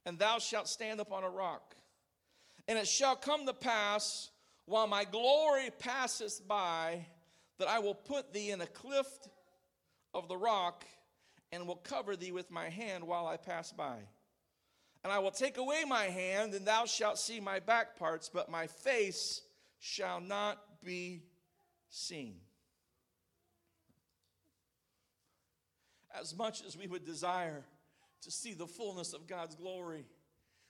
[0.05, 1.75] and thou shalt stand upon a rock.
[2.67, 4.29] And it shall come to pass,
[4.65, 7.05] while my glory passeth by,
[7.59, 9.29] that I will put thee in a cleft
[10.13, 10.85] of the rock,
[11.51, 13.97] and will cover thee with my hand while I pass by.
[15.03, 18.49] And I will take away my hand, and thou shalt see my back parts, but
[18.49, 19.41] my face
[19.79, 21.21] shall not be
[21.89, 22.37] seen.
[26.19, 27.63] As much as we would desire
[28.21, 30.05] to see the fullness of God's glory,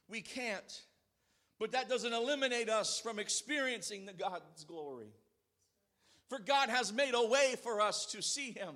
[0.08, 0.82] we can't.
[1.60, 5.08] But that doesn't eliminate us from experiencing the God's glory.
[6.30, 8.76] For God has made a way for us to see Him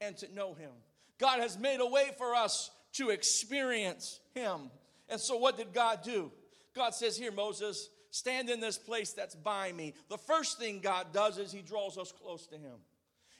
[0.00, 0.70] and to know Him.
[1.18, 4.70] God has made a way for us to experience Him.
[5.08, 6.30] And so, what did God do?
[6.74, 9.94] God says, Here, Moses, stand in this place that's by me.
[10.08, 12.76] The first thing God does is He draws us close to Him.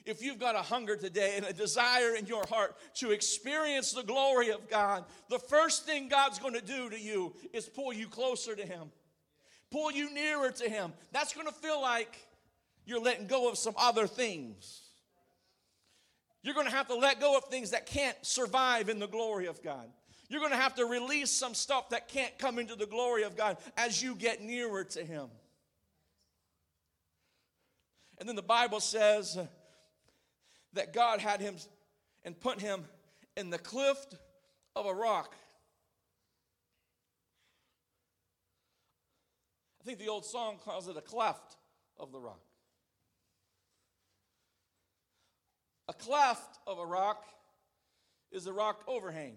[0.05, 4.03] If you've got a hunger today and a desire in your heart to experience the
[4.03, 8.07] glory of God, the first thing God's going to do to you is pull you
[8.07, 8.91] closer to Him,
[9.69, 10.93] pull you nearer to Him.
[11.11, 12.17] That's going to feel like
[12.85, 14.81] you're letting go of some other things.
[16.43, 19.45] You're going to have to let go of things that can't survive in the glory
[19.45, 19.87] of God.
[20.29, 23.35] You're going to have to release some stuff that can't come into the glory of
[23.35, 25.27] God as you get nearer to Him.
[28.17, 29.37] And then the Bible says
[30.73, 31.55] that God had him
[32.23, 32.85] and put him
[33.35, 34.15] in the cleft
[34.75, 35.35] of a rock.
[39.81, 41.57] I think the old song calls it a cleft
[41.99, 42.41] of the rock.
[45.87, 47.25] A cleft of a rock
[48.31, 49.35] is a rock overhang.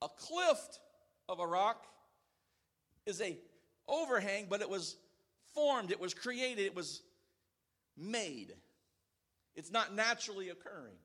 [0.00, 0.80] A cleft
[1.28, 1.86] of a rock
[3.06, 3.38] is a
[3.86, 4.96] overhang, but it was
[5.54, 7.02] formed, it was created, it was
[7.96, 8.54] made.
[9.54, 10.96] It's not naturally occurring.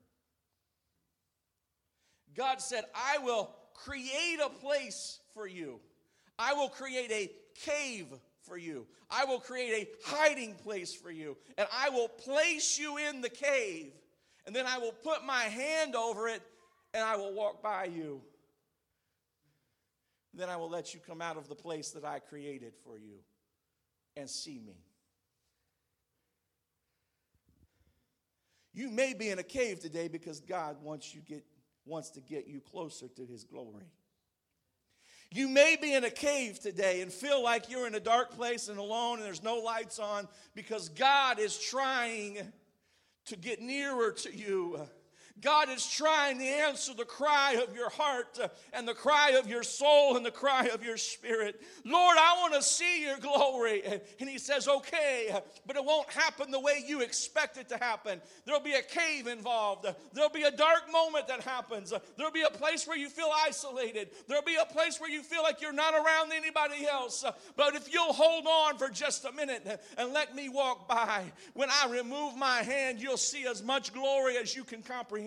[2.36, 5.80] God said, I will create a place for you.
[6.38, 7.32] I will create a
[7.66, 8.08] cave
[8.44, 8.86] for you.
[9.10, 11.36] I will create a hiding place for you.
[11.58, 13.92] And I will place you in the cave.
[14.46, 16.42] And then I will put my hand over it
[16.94, 18.22] and I will walk by you
[20.38, 23.18] then I will let you come out of the place that I created for you
[24.16, 24.76] and see me.
[28.74, 31.44] You may be in a cave today because God wants you get
[31.86, 33.86] wants to get you closer to his glory.
[35.32, 38.70] You may be in a cave today and feel like you're in a dark place
[38.70, 42.52] and alone and there's no lights on because God is trying
[43.26, 44.88] to get nearer to you.
[45.42, 49.48] God is trying to answer the cry of your heart uh, and the cry of
[49.48, 51.62] your soul and the cry of your spirit.
[51.86, 53.84] Lord, I want to see your glory.
[54.20, 58.20] And he says, okay, but it won't happen the way you expect it to happen.
[58.46, 59.86] There'll be a cave involved.
[60.14, 61.94] There'll be a dark moment that happens.
[62.18, 64.10] There'll be a place where you feel isolated.
[64.28, 67.24] There'll be a place where you feel like you're not around anybody else.
[67.56, 71.70] But if you'll hold on for just a minute and let me walk by, when
[71.70, 75.27] I remove my hand, you'll see as much glory as you can comprehend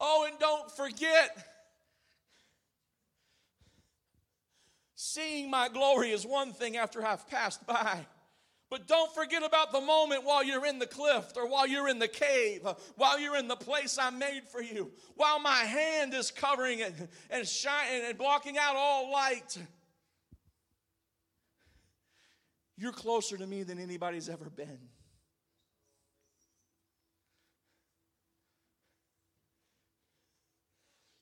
[0.00, 1.36] Oh, and don't forget,
[4.94, 8.06] seeing my glory is one thing after I've passed by.
[8.68, 12.00] But don't forget about the moment while you're in the cliff or while you're in
[12.00, 16.32] the cave, while you're in the place I made for you, while my hand is
[16.32, 16.92] covering it
[17.30, 19.56] and shining and blocking out all light.
[22.76, 24.78] You're closer to me than anybody's ever been.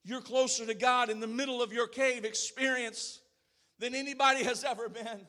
[0.05, 3.21] You're closer to God in the middle of your cave experience
[3.79, 5.27] than anybody has ever been.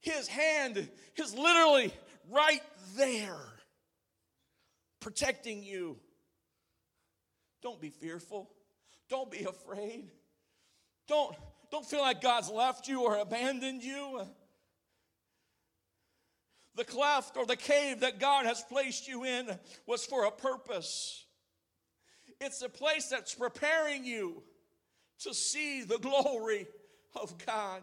[0.00, 1.92] His hand is literally
[2.30, 2.62] right
[2.96, 3.40] there,
[5.00, 5.96] protecting you.
[7.62, 8.50] Don't be fearful.
[9.08, 10.10] Don't be afraid.
[11.08, 11.34] Don't,
[11.70, 14.26] don't feel like God's left you or abandoned you
[16.76, 19.48] the cleft or the cave that God has placed you in
[19.86, 21.24] was for a purpose.
[22.40, 24.42] It's a place that's preparing you
[25.20, 26.66] to see the glory
[27.20, 27.82] of God.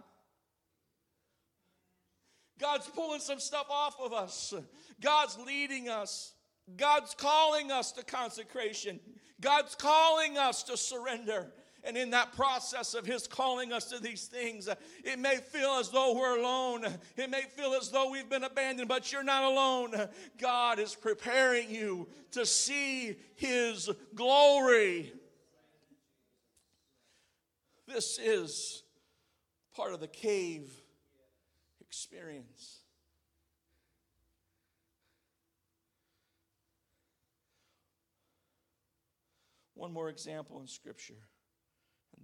[2.59, 4.53] God's pulling some stuff off of us.
[5.01, 6.33] God's leading us.
[6.77, 8.99] God's calling us to consecration.
[9.41, 11.51] God's calling us to surrender.
[11.85, 15.71] And in that process of His calling us to these things, uh, it may feel
[15.79, 16.85] as though we're alone.
[17.17, 19.93] It may feel as though we've been abandoned, but you're not alone.
[20.37, 25.11] God is preparing you to see His glory.
[27.85, 28.83] This is
[29.75, 30.71] part of the cave
[31.81, 32.79] experience.
[39.73, 41.15] One more example in Scripture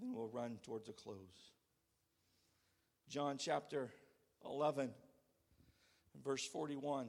[0.01, 1.17] then we'll run towards a close.
[3.09, 3.89] John chapter
[4.45, 4.91] 11,
[6.23, 7.07] verse 41.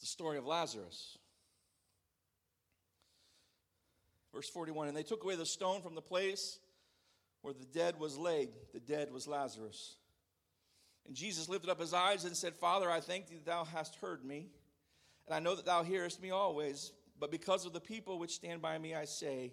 [0.00, 1.18] The story of Lazarus.
[4.32, 6.58] Verse 41 And they took away the stone from the place
[7.42, 8.50] where the dead was laid.
[8.72, 9.96] The dead was Lazarus.
[11.06, 13.96] And Jesus lifted up his eyes and said, Father, I thank thee that thou hast
[13.96, 14.50] heard me.
[15.30, 18.60] And I know that thou hearest me always, but because of the people which stand
[18.60, 19.52] by me, I say,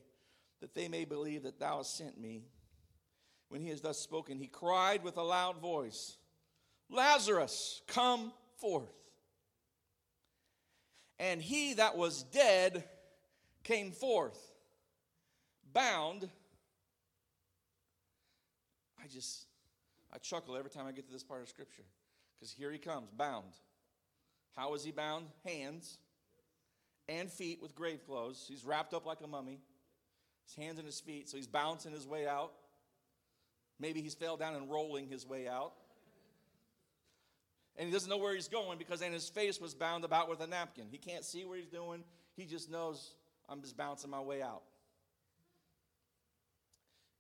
[0.60, 2.48] that they may believe that thou hast sent me.
[3.50, 6.18] When he has thus spoken, he cried with a loud voice,
[6.90, 8.90] Lazarus, come forth.
[11.20, 12.84] And he that was dead
[13.64, 14.40] came forth,
[15.74, 16.28] bound.
[19.00, 19.46] I just,
[20.12, 21.86] I chuckle every time I get to this part of Scripture
[22.34, 23.54] because here he comes, bound.
[24.58, 25.28] How is he bound?
[25.46, 25.98] Hands
[27.08, 28.46] and feet with grave clothes.
[28.50, 29.60] He's wrapped up like a mummy.
[30.46, 32.54] His hands and his feet, so he's bouncing his way out.
[33.80, 35.74] Maybe he's fell down and rolling his way out.
[37.76, 40.42] And he doesn't know where he's going because then his face was bound about with
[40.42, 40.86] a napkin.
[40.90, 42.04] He can't see where he's doing.
[42.36, 43.14] He just knows
[43.48, 44.64] I'm just bouncing my way out.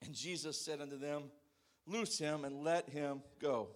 [0.03, 1.25] And Jesus said unto them,
[1.85, 3.69] Loose him and let him go.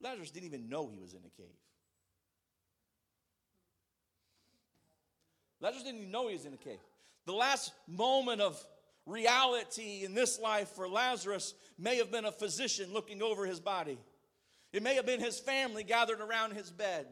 [0.00, 1.56] Lazarus didn't even know he was in a cave.
[5.60, 6.78] Lazarus didn't even know he was in a cave.
[7.26, 8.62] The last moment of
[9.06, 13.98] reality in this life for Lazarus may have been a physician looking over his body.
[14.72, 17.06] It may have been his family gathered around his bed.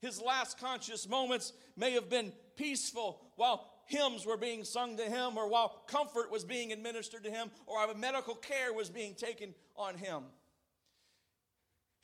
[0.00, 5.36] His last conscious moments may have been peaceful while hymns were being sung to him,
[5.36, 9.54] or while comfort was being administered to him, or while medical care was being taken
[9.76, 10.24] on him.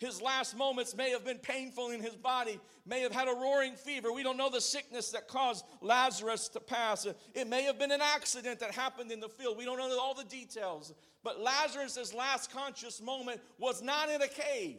[0.00, 3.74] His last moments may have been painful in his body, may have had a roaring
[3.74, 4.10] fever.
[4.10, 7.06] We don't know the sickness that caused Lazarus to pass.
[7.34, 9.58] It may have been an accident that happened in the field.
[9.58, 10.94] We don't know all the details.
[11.22, 14.78] But Lazarus' last conscious moment was not in a cave.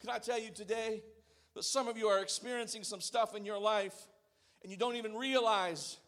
[0.00, 1.04] Can I tell you today
[1.54, 3.94] that some of you are experiencing some stuff in your life
[4.64, 5.98] and you don't even realize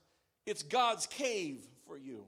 [0.46, 1.64] it's God's cave
[1.94, 2.24] for you?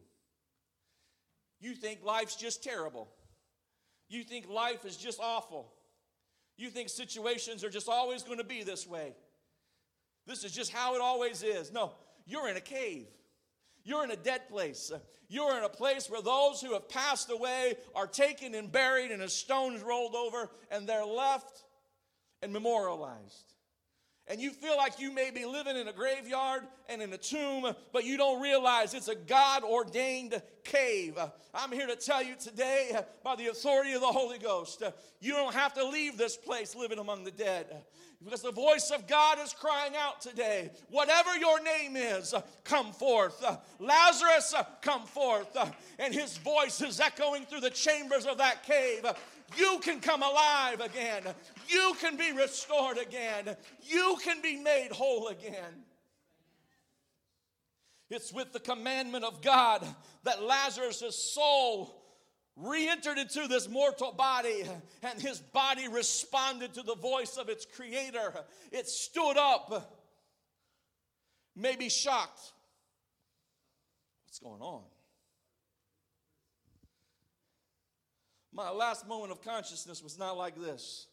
[1.58, 3.08] You think life's just terrible.
[4.08, 5.72] You think life is just awful.
[6.56, 9.16] You think situations are just always going to be this way.
[10.24, 11.72] This is just how it always is.
[11.72, 11.94] No,
[12.26, 13.08] you're in a cave.
[13.82, 14.92] You're in a dead place.
[15.28, 19.22] You're in a place where those who have passed away are taken and buried and
[19.22, 21.64] a stone's rolled over and they're left
[22.40, 23.55] and memorialized
[24.28, 27.72] and you feel like you may be living in a graveyard and in a tomb,
[27.92, 31.18] but you don't realize it's a God ordained cave.
[31.54, 34.82] I'm here to tell you today, by the authority of the Holy Ghost,
[35.20, 37.84] you don't have to leave this place living among the dead.
[38.24, 40.70] Because the voice of God is crying out today.
[40.90, 43.44] Whatever your name is, come forth.
[43.78, 45.54] Lazarus, come forth.
[45.98, 49.04] And his voice is echoing through the chambers of that cave.
[49.56, 51.22] You can come alive again.
[51.68, 53.56] You can be restored again.
[53.82, 55.84] You can be made whole again.
[58.08, 59.86] It's with the commandment of God
[60.24, 62.02] that Lazarus' soul
[62.56, 64.64] re entered into this mortal body,
[65.02, 68.32] and his body responded to the voice of its creator.
[68.72, 69.92] It stood up,
[71.54, 72.52] maybe shocked.
[74.24, 74.82] What's going on?
[78.56, 81.08] My last moment of consciousness was not like this.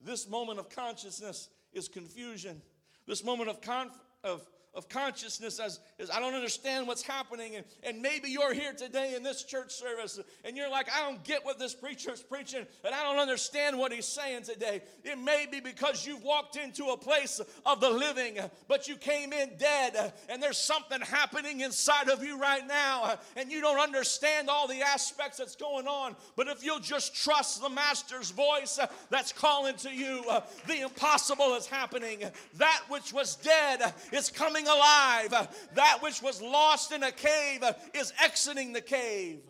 [0.00, 2.62] This moment of consciousness is confusion.
[3.04, 7.56] This moment of, conf- of of consciousness as, as I don't understand what's happening.
[7.56, 11.22] And, and maybe you're here today in this church service and you're like, I don't
[11.24, 14.80] get what this preacher's preaching and I don't understand what he's saying today.
[15.04, 19.34] It may be because you've walked into a place of the living, but you came
[19.34, 24.48] in dead and there's something happening inside of you right now and you don't understand
[24.48, 26.16] all the aspects that's going on.
[26.34, 28.78] But if you'll just trust the Master's voice
[29.10, 30.24] that's calling to you,
[30.66, 32.22] the impossible is happening.
[32.54, 35.48] That which was dead is coming coming alive.
[35.74, 39.40] That which was lost in a cave is exiting the cave.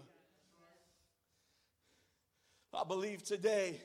[2.75, 3.81] I believe today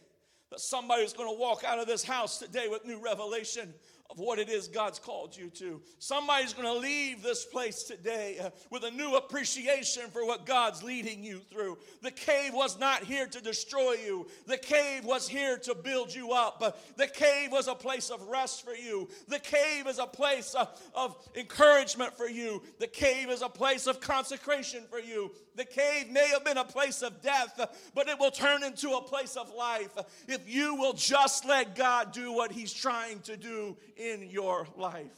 [0.50, 3.74] that somebody's going to walk out of this house today with new revelation
[4.10, 5.82] of what it is God's called you to.
[6.00, 10.82] Somebody's going to leave this place today uh, with a new appreciation for what God's
[10.82, 11.78] leading you through.
[12.02, 16.32] The cave was not here to destroy you, the cave was here to build you
[16.32, 16.78] up.
[16.96, 20.68] The cave was a place of rest for you, the cave is a place uh,
[20.94, 25.32] of encouragement for you, the cave is a place of consecration for you.
[25.56, 27.60] The cave may have been a place of death,
[27.96, 29.90] but it will turn into a place of life
[30.28, 35.18] if you will just let God do what He's trying to do in your life.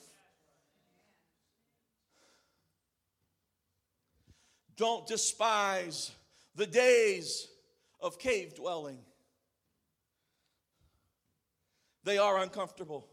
[4.76, 6.12] Don't despise
[6.56, 7.48] the days
[8.00, 9.00] of cave dwelling.
[12.06, 13.08] They are uncomfortable,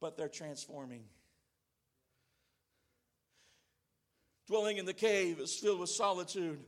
[0.00, 1.02] but they're transforming.
[4.46, 6.60] Dwelling in the cave is filled with solitude,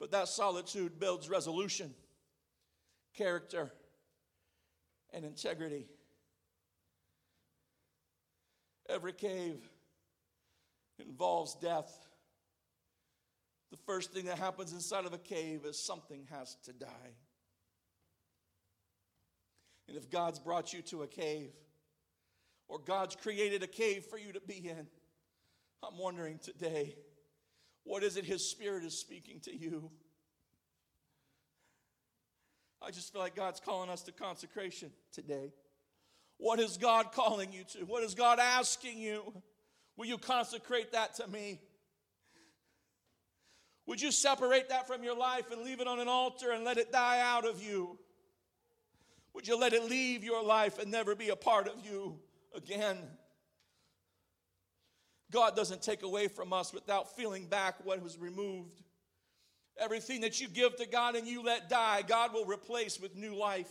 [0.00, 1.94] but that solitude builds resolution,
[3.14, 3.70] character,
[5.12, 5.86] and integrity.
[8.88, 9.58] Every cave
[10.98, 11.92] involves death.
[13.70, 17.14] The first thing that happens inside of a cave is something has to die.
[19.88, 21.52] And if God's brought you to a cave,
[22.68, 24.86] or God's created a cave for you to be in,
[25.82, 26.94] I'm wondering today,
[27.84, 29.90] what is it His Spirit is speaking to you?
[32.82, 35.52] I just feel like God's calling us to consecration today.
[36.38, 37.84] What is God calling you to?
[37.84, 39.22] What is God asking you?
[39.96, 41.60] Will you consecrate that to me?
[43.86, 46.78] Would you separate that from your life and leave it on an altar and let
[46.78, 47.98] it die out of you?
[49.34, 52.18] Would you let it leave your life and never be a part of you
[52.54, 52.96] again?
[55.30, 58.80] God doesn't take away from us without feeling back what was removed.
[59.80, 63.34] Everything that you give to God and you let die, God will replace with new
[63.34, 63.70] life.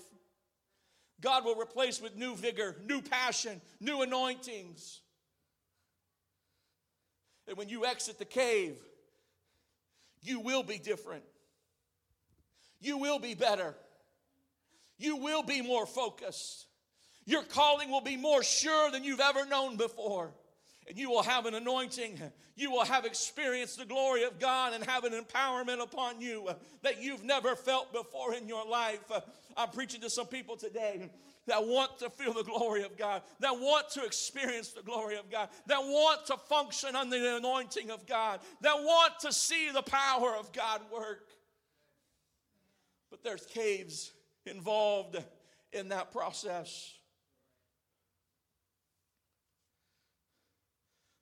[1.22, 5.02] God will replace with new vigor, new passion, new anointings.
[7.48, 8.76] And when you exit the cave,
[10.22, 11.24] you will be different.
[12.82, 13.76] You will be better.
[14.98, 16.66] You will be more focused.
[17.26, 20.32] Your calling will be more sure than you've ever known before
[20.90, 22.20] and you will have an anointing.
[22.56, 26.50] You will have experienced the glory of God and have an empowerment upon you
[26.82, 29.00] that you've never felt before in your life.
[29.56, 31.10] I'm preaching to some people today
[31.46, 35.30] that want to feel the glory of God, that want to experience the glory of
[35.30, 39.82] God, that want to function under the anointing of God, that want to see the
[39.84, 41.28] power of God work.
[43.12, 44.12] But there's caves
[44.46, 45.18] involved
[45.72, 46.99] in that process.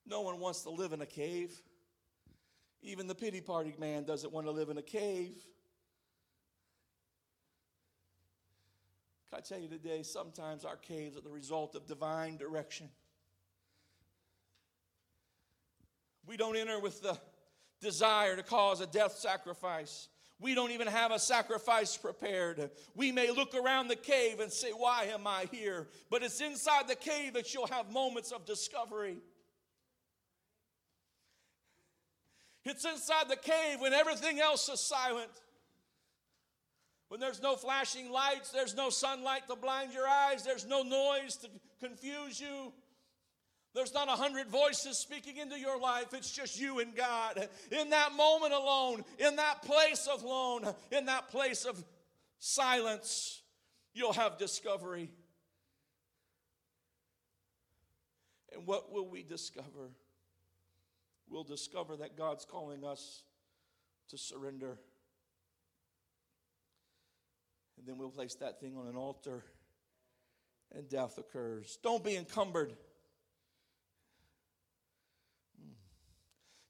[0.09, 1.51] No one wants to live in a cave.
[2.81, 5.35] Even the pity party man doesn't want to live in a cave.
[9.29, 12.89] Can I tell you today, sometimes our caves are the result of divine direction.
[16.25, 17.17] We don't enter with the
[17.81, 20.07] desire to cause a death sacrifice.
[20.39, 22.69] We don't even have a sacrifice prepared.
[22.95, 25.87] We may look around the cave and say, Why am I here?
[26.09, 29.17] But it's inside the cave that you'll have moments of discovery.
[32.67, 35.31] It's inside the cave when everything else is silent.
[37.07, 41.37] When there's no flashing lights, there's no sunlight to blind your eyes, there's no noise
[41.37, 41.49] to
[41.79, 42.73] confuse you.
[43.73, 46.13] There's not a hundred voices speaking into your life.
[46.13, 47.47] It's just you and God.
[47.71, 51.81] In that moment alone, in that place of alone, in that place of
[52.39, 53.43] silence,
[53.93, 55.11] you'll have discovery.
[58.51, 59.91] And what will we discover?
[61.29, 63.23] We'll discover that God's calling us
[64.09, 64.79] to surrender.
[67.77, 69.43] And then we'll place that thing on an altar,
[70.73, 71.77] and death occurs.
[71.83, 72.73] Don't be encumbered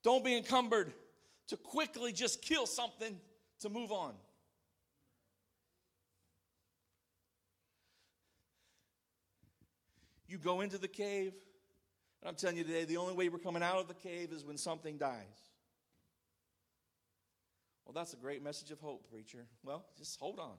[0.08, 0.94] Don't be encumbered
[1.50, 3.20] to quickly just kill something
[3.60, 4.14] to move on.
[10.30, 11.34] You go into the cave,
[12.22, 14.44] and I'm telling you today, the only way we're coming out of the cave is
[14.44, 15.48] when something dies.
[17.86, 19.46] Well, that's a great message of hope, preacher.
[19.64, 20.56] Well, just hold on.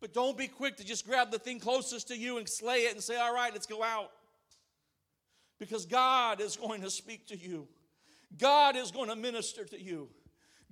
[0.00, 2.92] But don't be quick to just grab the thing closest to you and slay it
[2.92, 4.10] and say, all right, let's go out
[5.58, 7.66] because God is going to speak to you.
[8.38, 10.08] God is going to minister to you.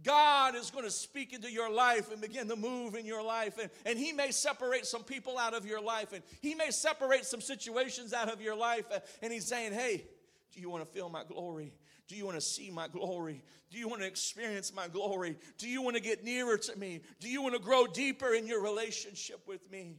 [0.03, 3.59] God is going to speak into your life and begin to move in your life.
[3.59, 7.25] And, and He may separate some people out of your life, and He may separate
[7.25, 8.85] some situations out of your life.
[9.23, 10.05] And He's saying, Hey,
[10.53, 11.73] do you want to feel my glory?
[12.09, 13.43] Do you want to see my glory?
[13.71, 15.37] Do you want to experience my glory?
[15.57, 17.01] Do you want to get nearer to me?
[17.21, 19.97] Do you want to grow deeper in your relationship with me?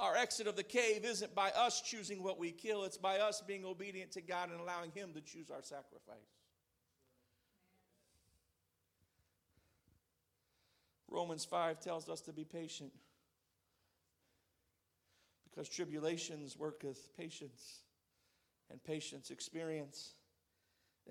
[0.00, 3.42] Our exit of the cave isn't by us choosing what we kill, it's by us
[3.46, 6.37] being obedient to God and allowing Him to choose our sacrifice.
[11.18, 12.92] Romans 5 tells us to be patient
[15.50, 17.80] because tribulations worketh patience,
[18.70, 20.14] and patience experience,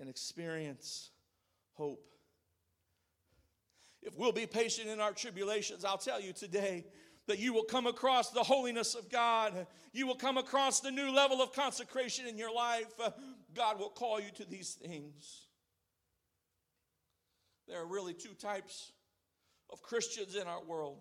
[0.00, 1.10] and experience
[1.74, 2.08] hope.
[4.00, 6.86] If we'll be patient in our tribulations, I'll tell you today,
[7.26, 9.66] that you will come across the holiness of God.
[9.92, 12.94] You will come across the new level of consecration in your life.
[13.54, 15.48] God will call you to these things.
[17.68, 18.92] There are really two types
[19.70, 20.98] of Christians in our world.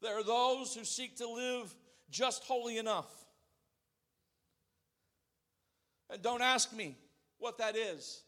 [0.00, 1.74] There are those who seek to live
[2.10, 3.10] just holy enough.
[6.10, 6.96] And don't ask me
[7.38, 8.22] what that is,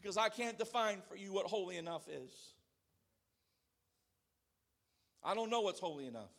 [0.00, 2.32] because I can't define for you what holy enough is.
[5.22, 6.32] I don't know what's holy enough.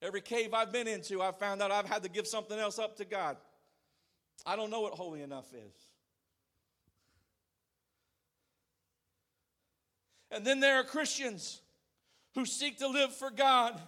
[0.00, 2.96] Every cave I've been into, I've found out I've had to give something else up
[2.98, 3.36] to God.
[4.44, 5.74] I don't know what holy enough is.
[10.30, 11.60] And then there are Christians
[12.34, 13.80] who seek to live for God,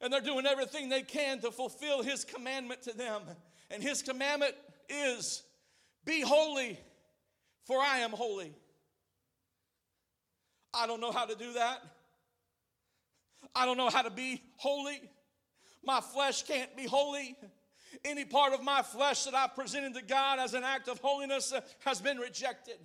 [0.00, 3.22] and they're doing everything they can to fulfill His commandment to them.
[3.70, 4.54] And His commandment
[4.88, 5.42] is
[6.04, 6.78] be holy,
[7.64, 8.54] for I am holy.
[10.72, 11.82] I don't know how to do that.
[13.54, 15.00] I don't know how to be holy.
[15.82, 17.36] My flesh can't be holy.
[18.04, 21.52] Any part of my flesh that I've presented to God as an act of holiness
[21.80, 22.78] has been rejected.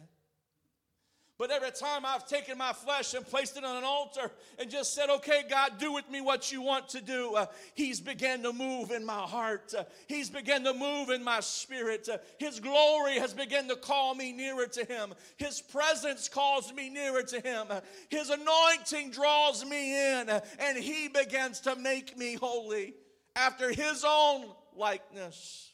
[1.41, 4.29] But every time I've taken my flesh and placed it on an altar
[4.59, 7.99] and just said, okay, God, do with me what you want to do, uh, He's
[7.99, 9.73] began to move in my heart.
[9.75, 12.07] Uh, he's began to move in my spirit.
[12.07, 15.15] Uh, his glory has begun to call me nearer to Him.
[15.37, 17.65] His presence calls me nearer to Him.
[17.71, 17.79] Uh,
[18.09, 22.93] his anointing draws me in, uh, and He begins to make me holy
[23.35, 25.70] after His own likeness.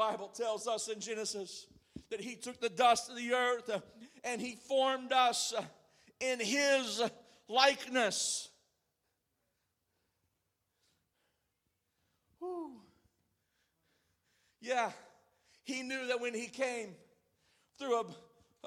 [0.00, 1.66] Bible tells us in Genesis
[2.08, 3.80] that he took the dust of the earth uh,
[4.24, 5.62] and he formed us uh,
[6.20, 7.02] in his
[7.48, 8.48] likeness.
[12.38, 12.80] Whew.
[14.62, 14.90] Yeah,
[15.64, 16.94] he knew that when he came
[17.78, 18.04] through a,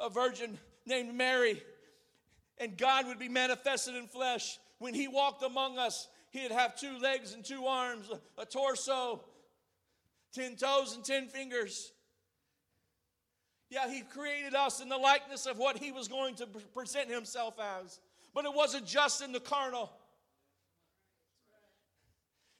[0.06, 1.64] a virgin named Mary
[2.60, 7.00] and God would be manifested in flesh, When he walked among us, he'd have two
[7.00, 8.08] legs and two arms,
[8.38, 9.24] a torso,
[10.34, 11.92] 10 toes and 10 fingers.
[13.70, 17.56] Yeah, he created us in the likeness of what he was going to present himself
[17.82, 18.00] as.
[18.34, 19.92] But it wasn't just in the carnal,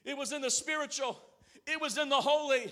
[0.06, 1.20] it was in the spiritual,
[1.66, 2.72] it was in the holy.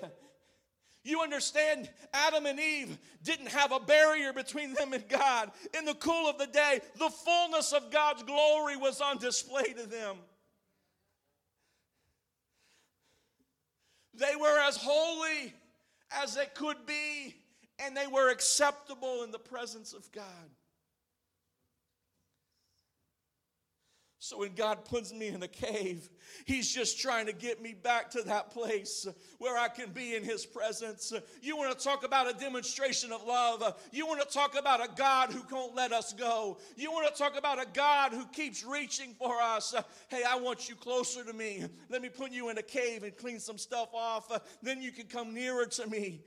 [1.03, 5.49] You understand, Adam and Eve didn't have a barrier between them and God.
[5.75, 9.87] In the cool of the day, the fullness of God's glory was on display to
[9.87, 10.17] them.
[14.21, 15.51] They were as holy
[16.11, 17.35] as they could be,
[17.79, 20.25] and they were acceptable in the presence of God.
[24.23, 26.07] So when God puts me in a cave,
[26.45, 29.07] He's just trying to get me back to that place
[29.39, 31.11] where I can be in His presence.
[31.41, 33.63] You want to talk about a demonstration of love.
[33.91, 36.59] You want to talk about a God who won't let us go.
[36.77, 39.73] You want to talk about a God who keeps reaching for us.
[40.07, 41.65] Hey, I want you closer to me.
[41.89, 44.31] Let me put you in a cave and clean some stuff off.
[44.61, 46.21] Then you can come nearer to me.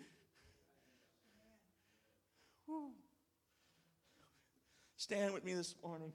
[4.96, 6.12] Stand with me this morning.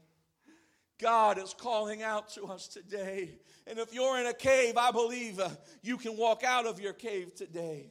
[1.00, 3.40] God is calling out to us today.
[3.66, 5.50] And if you're in a cave, I believe uh,
[5.82, 7.88] you can walk out of your cave today.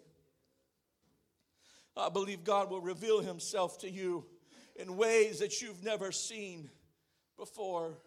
[1.97, 4.25] I believe God will reveal himself to you
[4.77, 6.71] in ways that you've never seen
[7.37, 7.99] before.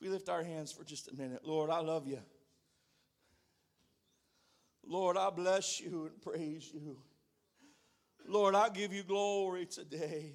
[0.00, 1.40] We lift our hands for just a minute.
[1.44, 2.20] Lord, I love you.
[4.86, 6.96] Lord, I bless you and praise you.
[8.28, 10.34] Lord, I give you glory today.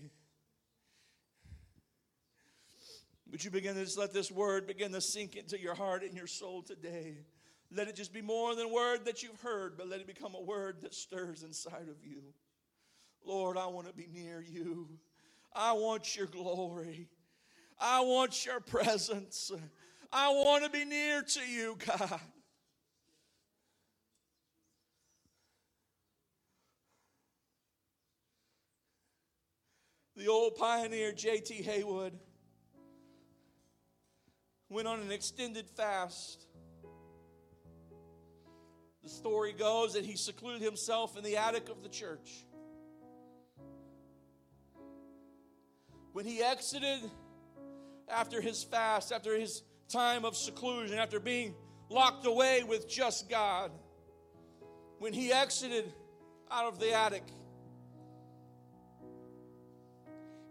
[3.32, 6.16] Would you begin to just let this word begin to sink into your heart and
[6.16, 7.18] your soul today?
[7.72, 10.34] Let it just be more than a word that you've heard, but let it become
[10.34, 12.34] a word that stirs inside of you.
[13.24, 14.90] Lord, I want to be near you.
[15.56, 17.10] I want your glory.
[17.80, 19.52] I want your presence.
[20.12, 22.20] I want to be near to you, God.
[30.24, 31.54] The old pioneer J.T.
[31.64, 32.14] Haywood
[34.70, 36.48] went on an extended fast.
[39.04, 42.46] The story goes that he secluded himself in the attic of the church.
[46.14, 47.02] When he exited
[48.08, 51.54] after his fast, after his time of seclusion, after being
[51.90, 53.72] locked away with just God,
[55.00, 55.92] when he exited
[56.50, 57.24] out of the attic,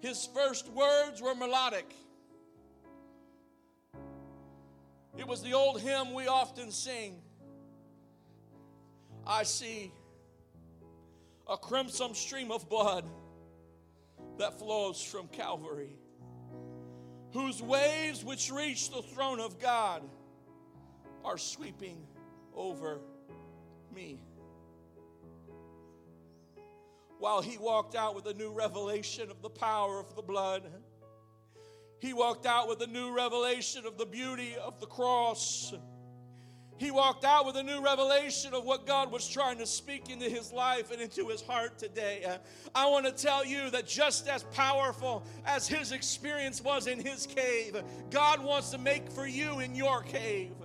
[0.03, 1.95] His first words were melodic.
[5.17, 7.23] It was the old hymn we often sing.
[9.25, 9.93] I see
[11.49, 13.05] a crimson stream of blood
[14.39, 15.95] that flows from Calvary,
[17.33, 20.03] whose waves which reach the throne of God
[21.25, 22.05] are sweeping
[22.57, 22.99] over
[23.95, 24.19] me
[27.23, 30.65] while he walked out with a new revelation of the power of the blood.
[32.01, 35.73] He walked out with a new revelation of the beauty of the cross.
[36.79, 40.29] He walked out with a new revelation of what God was trying to speak into
[40.29, 42.27] his life and into his heart today.
[42.75, 47.29] I want to tell you that just as powerful as his experience was in his
[47.29, 50.57] cave, God wants to make for you in your cave.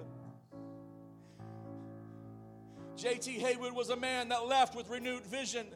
[2.95, 3.33] J.T.
[3.33, 5.67] Haywood was a man that left with renewed vision.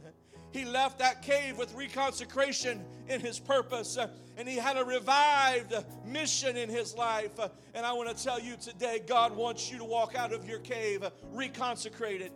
[0.51, 5.73] He left that cave with reconsecration in his purpose, uh, and he had a revived
[6.05, 7.39] mission in his life.
[7.39, 10.47] Uh, and I want to tell you today God wants you to walk out of
[10.47, 12.31] your cave uh, reconsecrated.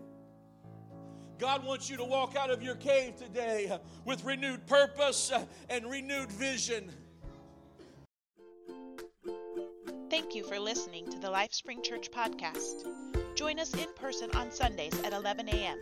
[1.38, 5.34] God wants you to walk out of your cave today with renewed purpose
[5.70, 6.90] and renewed vision.
[10.10, 12.88] Thank you for listening to the LifeSpring Church podcast.
[13.36, 15.78] Join us in person on Sundays at 11 a.m.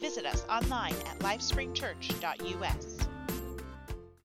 [0.00, 2.95] Visit us online at lifespringchurch.us.